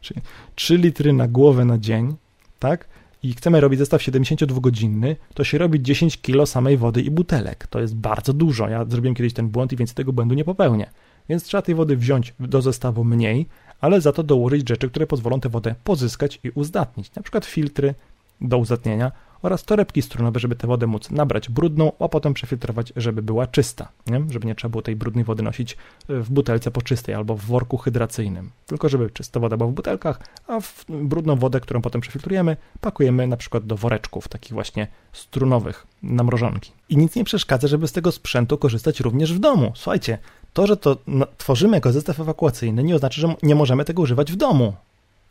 czyli 0.00 0.20
3 0.54 0.76
litry 0.76 1.12
na 1.12 1.28
głowę 1.28 1.64
na 1.64 1.78
dzień, 1.78 2.16
tak? 2.58 2.88
I 3.22 3.32
chcemy 3.32 3.60
robić 3.60 3.78
zestaw 3.78 4.02
72-godzinny, 4.02 5.16
to 5.34 5.44
się 5.44 5.58
robi 5.58 5.82
10 5.82 6.20
kilo 6.20 6.46
samej 6.46 6.76
wody 6.76 7.02
i 7.02 7.10
butelek. 7.10 7.66
To 7.66 7.80
jest 7.80 7.96
bardzo 7.96 8.32
dużo. 8.32 8.68
Ja 8.68 8.84
zrobiłem 8.84 9.14
kiedyś 9.14 9.32
ten 9.32 9.48
błąd 9.48 9.72
i 9.72 9.76
więc 9.76 9.94
tego 9.94 10.12
błędu 10.12 10.34
nie 10.34 10.44
popełnię. 10.44 10.90
Więc 11.30 11.44
trzeba 11.44 11.62
tej 11.62 11.74
wody 11.74 11.96
wziąć 11.96 12.34
do 12.40 12.62
zestawu 12.62 13.04
mniej, 13.04 13.46
ale 13.80 14.00
za 14.00 14.12
to 14.12 14.22
dołożyć 14.22 14.68
rzeczy, 14.68 14.90
które 14.90 15.06
pozwolą 15.06 15.40
tę 15.40 15.48
wodę 15.48 15.74
pozyskać 15.84 16.40
i 16.44 16.50
uzdatnić. 16.50 17.14
Na 17.14 17.22
przykład 17.22 17.44
filtry 17.44 17.94
do 18.40 18.58
uzdatnienia 18.58 19.12
oraz 19.42 19.64
torebki 19.64 20.02
strunowe, 20.02 20.40
żeby 20.40 20.56
tę 20.56 20.66
wodę 20.66 20.86
móc 20.86 21.10
nabrać 21.10 21.48
brudną, 21.48 21.92
a 21.98 22.08
potem 22.08 22.34
przefiltrować, 22.34 22.92
żeby 22.96 23.22
była 23.22 23.46
czysta, 23.46 23.88
nie? 24.06 24.22
żeby 24.30 24.46
nie 24.46 24.54
trzeba 24.54 24.70
było 24.70 24.82
tej 24.82 24.96
brudnej 24.96 25.24
wody 25.24 25.42
nosić 25.42 25.76
w 26.08 26.30
butelce 26.30 26.70
poczystej 26.70 27.14
albo 27.14 27.34
w 27.34 27.44
worku 27.44 27.76
hydracyjnym, 27.76 28.50
tylko 28.66 28.88
żeby 28.88 29.10
czysta 29.10 29.40
woda 29.40 29.56
była 29.56 29.70
w 29.70 29.72
butelkach, 29.72 30.20
a 30.46 30.60
w 30.60 30.84
brudną 30.88 31.36
wodę, 31.36 31.60
którą 31.60 31.82
potem 31.82 32.00
przefiltrujemy, 32.00 32.56
pakujemy 32.80 33.26
na 33.26 33.36
przykład 33.36 33.66
do 33.66 33.76
woreczków, 33.76 34.28
takich 34.28 34.52
właśnie 34.52 34.86
strunowych, 35.12 35.86
na 36.02 36.24
mrożonki. 36.24 36.72
I 36.88 36.96
nic 36.96 37.16
nie 37.16 37.24
przeszkadza, 37.24 37.68
żeby 37.68 37.88
z 37.88 37.92
tego 37.92 38.12
sprzętu 38.12 38.58
korzystać 38.58 39.00
również 39.00 39.34
w 39.34 39.38
domu. 39.38 39.72
Słuchajcie, 39.74 40.18
to, 40.52 40.66
że 40.66 40.76
to 40.76 40.96
tworzymy 41.38 41.76
jako 41.76 41.92
zestaw 41.92 42.20
ewakuacyjny, 42.20 42.82
nie 42.82 42.94
oznacza, 42.94 43.20
że 43.20 43.34
nie 43.42 43.54
możemy 43.54 43.84
tego 43.84 44.02
używać 44.02 44.32
w 44.32 44.36
domu. 44.36 44.74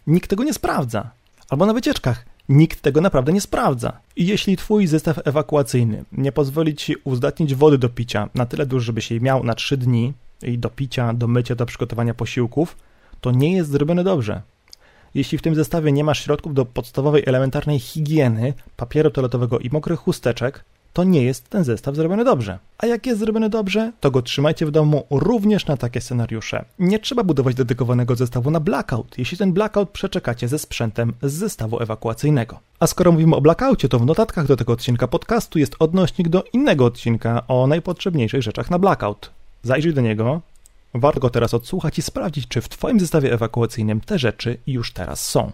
Nikt 0.07 0.29
tego 0.29 0.43
nie 0.43 0.53
sprawdza. 0.53 1.11
Albo 1.49 1.65
na 1.65 1.73
wycieczkach. 1.73 2.25
Nikt 2.49 2.81
tego 2.81 3.01
naprawdę 3.01 3.33
nie 3.33 3.41
sprawdza. 3.41 3.99
I 4.15 4.27
jeśli 4.27 4.57
twój 4.57 4.88
zestaw 4.88 5.27
ewakuacyjny 5.27 6.05
nie 6.12 6.31
pozwoli 6.31 6.75
ci 6.75 6.95
uzdatnić 7.03 7.55
wody 7.55 7.77
do 7.77 7.89
picia 7.89 8.29
na 8.35 8.45
tyle 8.45 8.65
dużo, 8.65 8.85
żebyś 8.85 9.12
jej 9.12 9.21
miał 9.21 9.43
na 9.43 9.55
3 9.55 9.77
dni 9.77 10.13
i 10.43 10.57
do 10.57 10.69
picia, 10.69 11.13
do 11.13 11.27
mycia, 11.27 11.55
do 11.55 11.65
przygotowania 11.65 12.13
posiłków, 12.13 12.77
to 13.21 13.31
nie 13.31 13.53
jest 13.53 13.69
zrobione 13.69 14.03
dobrze. 14.03 14.41
Jeśli 15.13 15.38
w 15.38 15.41
tym 15.41 15.55
zestawie 15.55 15.91
nie 15.91 16.03
masz 16.03 16.23
środków 16.23 16.53
do 16.53 16.65
podstawowej 16.65 17.23
elementarnej 17.25 17.79
higieny, 17.79 18.53
papieru 18.77 19.09
toaletowego 19.09 19.59
i 19.59 19.69
mokrych 19.69 19.99
chusteczek, 19.99 20.63
to 20.99 21.03
nie 21.03 21.23
jest 21.23 21.49
ten 21.49 21.63
zestaw 21.63 21.95
zrobiony 21.95 22.23
dobrze. 22.23 22.59
A 22.77 22.85
jak 22.85 23.05
jest 23.05 23.19
zrobiony 23.19 23.49
dobrze, 23.49 23.91
to 23.99 24.12
go 24.12 24.21
trzymajcie 24.21 24.65
w 24.65 24.71
domu 24.71 25.05
również 25.09 25.67
na 25.67 25.77
takie 25.77 26.01
scenariusze. 26.01 26.65
Nie 26.79 26.99
trzeba 26.99 27.23
budować 27.23 27.55
dedykowanego 27.55 28.15
zestawu 28.15 28.51
na 28.51 28.59
blackout, 28.59 29.17
jeśli 29.17 29.38
ten 29.38 29.53
blackout 29.53 29.89
przeczekacie 29.89 30.47
ze 30.47 30.59
sprzętem 30.59 31.13
z 31.21 31.33
zestawu 31.33 31.81
ewakuacyjnego. 31.81 32.59
A 32.79 32.88
skoro 32.88 33.12
mówimy 33.12 33.35
o 33.35 33.41
blackoutie, 33.41 33.89
to 33.89 33.99
w 33.99 34.05
notatkach 34.05 34.47
do 34.47 34.57
tego 34.57 34.73
odcinka 34.73 35.07
podcastu 35.07 35.59
jest 35.59 35.75
odnośnik 35.79 36.29
do 36.29 36.43
innego 36.53 36.85
odcinka 36.85 37.47
o 37.47 37.67
najpotrzebniejszych 37.67 38.41
rzeczach 38.41 38.71
na 38.71 38.79
blackout. 38.79 39.31
Zajrzyj 39.63 39.93
do 39.93 40.01
niego, 40.01 40.41
warto 40.93 41.19
go 41.19 41.29
teraz 41.29 41.53
odsłuchać 41.53 41.97
i 41.97 42.01
sprawdzić, 42.01 42.47
czy 42.47 42.62
w 42.62 42.69
Twoim 42.69 42.99
zestawie 42.99 43.33
ewakuacyjnym 43.33 44.01
te 44.01 44.19
rzeczy 44.19 44.57
już 44.67 44.93
teraz 44.93 45.25
są. 45.25 45.51